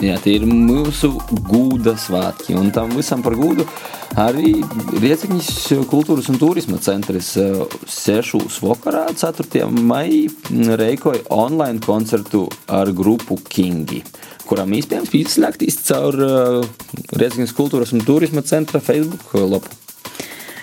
Jā, 0.00 0.14
tie 0.24 0.38
ir 0.38 0.46
mūsu 0.48 1.10
gūda 1.44 1.92
svētki, 2.00 2.54
un 2.56 2.70
tam 2.72 2.94
visam 2.96 3.20
par 3.24 3.36
gūdu 3.36 3.66
arī 4.18 4.54
Riecekņas 5.02 5.50
kultūras 5.90 6.30
un 6.32 6.40
turisma 6.40 6.80
centrs 6.80 7.34
6. 7.36 8.40
vakarā 8.64 9.04
4. 9.12 9.66
maijā 9.68 10.78
reikoja 10.80 11.26
online 11.36 11.84
koncertu 11.84 12.46
ar 12.72 12.88
grupu 12.96 13.36
Kingi, 13.52 14.00
kuram 14.48 14.72
iespējams 14.78 15.12
pieslēgties 15.12 15.82
caur 15.90 16.18
Riecekņas 17.12 17.56
kultūras 17.60 17.92
un 17.92 18.04
turisma 18.08 18.44
centra 18.48 18.80
Facebook 18.80 19.36
lapu. 19.36 19.81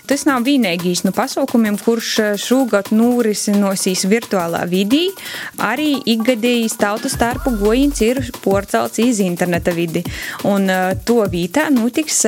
Tas 0.09 0.23
nav 0.25 0.41
vienīgais 0.41 1.03
no 1.05 1.11
pasaukumiem, 1.13 1.75
kurš 1.77 2.07
šogad 2.41 2.89
norisinosies 2.95 4.07
virtuālā 4.09 4.63
vidī. 4.71 5.03
Arī 5.61 5.91
ikgadējis 6.15 6.79
tautas 6.81 7.13
starpu 7.13 7.53
gojiņš 7.61 8.01
ir 8.07 8.23
porcelts 8.41 9.03
iz 9.05 9.21
interneta 9.21 9.75
vidi. 9.77 10.01
Un 10.49 10.65
to 11.05 11.21
vietā 11.29 11.69
notiks 11.69 12.23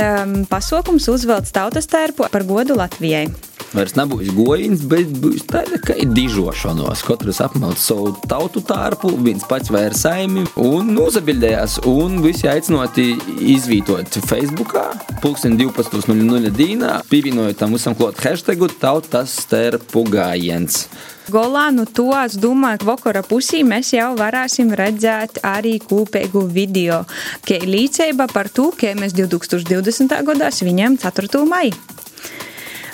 pasaukums 0.52 1.10
uzvelts 1.10 1.58
tautas 1.58 1.90
starpu 1.90 2.30
par 2.30 2.46
godu 2.46 2.78
Latvijai. 2.78 3.51
Vairs 3.72 3.94
nebūs 3.96 4.34
gojiņš, 4.36 4.82
bet 4.92 5.12
būs 5.24 5.46
tāda 5.48 5.78
kā 5.80 5.96
dižošanos. 6.04 7.04
Katrs 7.08 7.40
apmelt 7.46 7.80
savu 7.80 8.12
tautu 8.28 8.60
tārpu, 8.68 9.14
viens 9.24 9.46
pats 9.48 9.72
vai 9.72 9.86
ar 9.88 9.96
saimi 9.96 10.44
un 10.60 10.92
nozabildējās. 10.92 11.78
Un 11.88 12.20
visi 12.26 12.50
aicinoti 12.52 13.14
izvītot 13.54 14.20
Facebookā, 14.28 14.90
pulksten 15.24 15.56
12.00 15.60 16.52
dīnā, 16.58 16.98
pievienojot 17.08 17.62
tam 17.62 17.78
visam 17.78 17.96
klāt 17.96 18.20
hashtagu 18.26 18.68
tautas 18.82 19.38
stērpu 19.46 20.04
gājiens. 20.12 20.84
Golā, 21.32 21.70
nu 21.72 21.86
to 21.88 22.10
es 22.18 22.36
domāju, 22.36 22.82
ka 22.82 22.90
vakara 22.90 23.24
pusī 23.24 23.62
mēs 23.64 23.94
jau 23.96 24.10
varēsim 24.20 24.74
redzēt 24.76 25.40
arī 25.48 25.78
kopīgu 25.80 26.44
video, 26.52 27.06
kā 27.48 27.62
līdzība 27.64 28.28
par 28.34 28.52
to, 28.52 28.68
ka 28.76 28.92
mēs 29.00 29.16
2020. 29.16 30.20
gadā 30.28 30.52
svinējam 30.52 31.00
4. 31.00 31.46
maiju. 31.48 32.01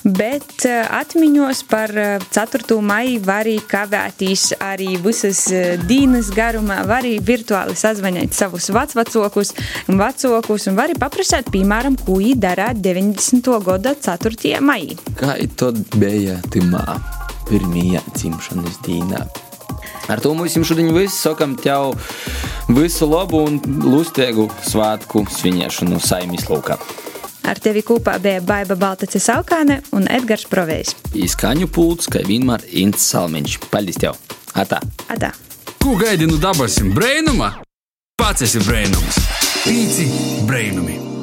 Bet 0.08 0.63
atmiņos 0.63 1.65
par 1.67 1.91
4. 2.32 2.78
maiju 2.80 3.20
var 3.26 3.41
arī 3.43 3.58
kavētīs 3.60 4.54
arī 4.63 4.93
visas 5.04 5.41
dienas 5.84 6.30
garumā, 6.32 6.78
var 6.88 7.02
arī 7.02 7.17
virtuāli 7.20 7.76
sazvanīt 7.76 8.32
savus 8.38 8.70
vecvecākus 8.72 9.52
un 9.91 10.00
vecākus 10.00 10.70
un 10.72 10.78
var 10.80 10.88
arī 10.88 10.96
paprasāt, 11.02 11.52
piemēram, 11.52 11.98
ko 12.00 12.22
viņi 12.22 12.38
darā 12.39 12.70
90. 12.72 13.52
gada 13.65 13.96
4. 14.08 14.62
maijā. 14.63 14.96
Kā 15.20 15.36
tad 15.60 15.82
bija 16.00 16.38
timā 16.56 16.86
pirmajā 17.50 18.06
dzimšanas 18.13 18.80
dienā? 18.88 19.26
Ar 20.08 20.24
to 20.24 20.32
mums 20.32 20.56
šodien 20.56 20.93
viss 20.96 21.20
sakam 21.20 21.58
tev 21.60 21.98
visu 22.72 23.10
labu 23.12 23.43
un 23.50 23.60
lustīgu 23.84 24.48
svētku 24.63 25.26
svinēšanu 25.36 26.00
saimnes 26.00 26.48
laukā. 26.48 26.80
Ar 27.47 27.60
tevi 27.63 27.81
kopā 27.88 28.17
bija 28.19 28.41
Baiva 28.43 28.75
Baltace 28.75 29.21
Saukāne 29.23 29.79
un 29.95 30.07
Edgars 30.12 30.43
Provējs. 30.51 30.95
Izskaņu 31.15 31.69
pults, 31.71 32.10
kā 32.12 32.23
vienmēr 32.27 32.65
Ints 32.83 33.07
Salmiņš. 33.13 33.60
Paldies 33.71 34.01
tev! 34.03 34.19
Atā! 34.57 34.81
Atā! 35.07 35.31
Ko 35.79 35.95
gaidi 35.99 36.27
no 36.27 36.39
dabasim 36.43 36.91
brēnuma? 36.95 37.53
Pats 38.19 38.43
esi 38.49 38.63
brēnums! 38.67 39.21
Pīci 39.63 40.10
brēnumi! 40.49 41.16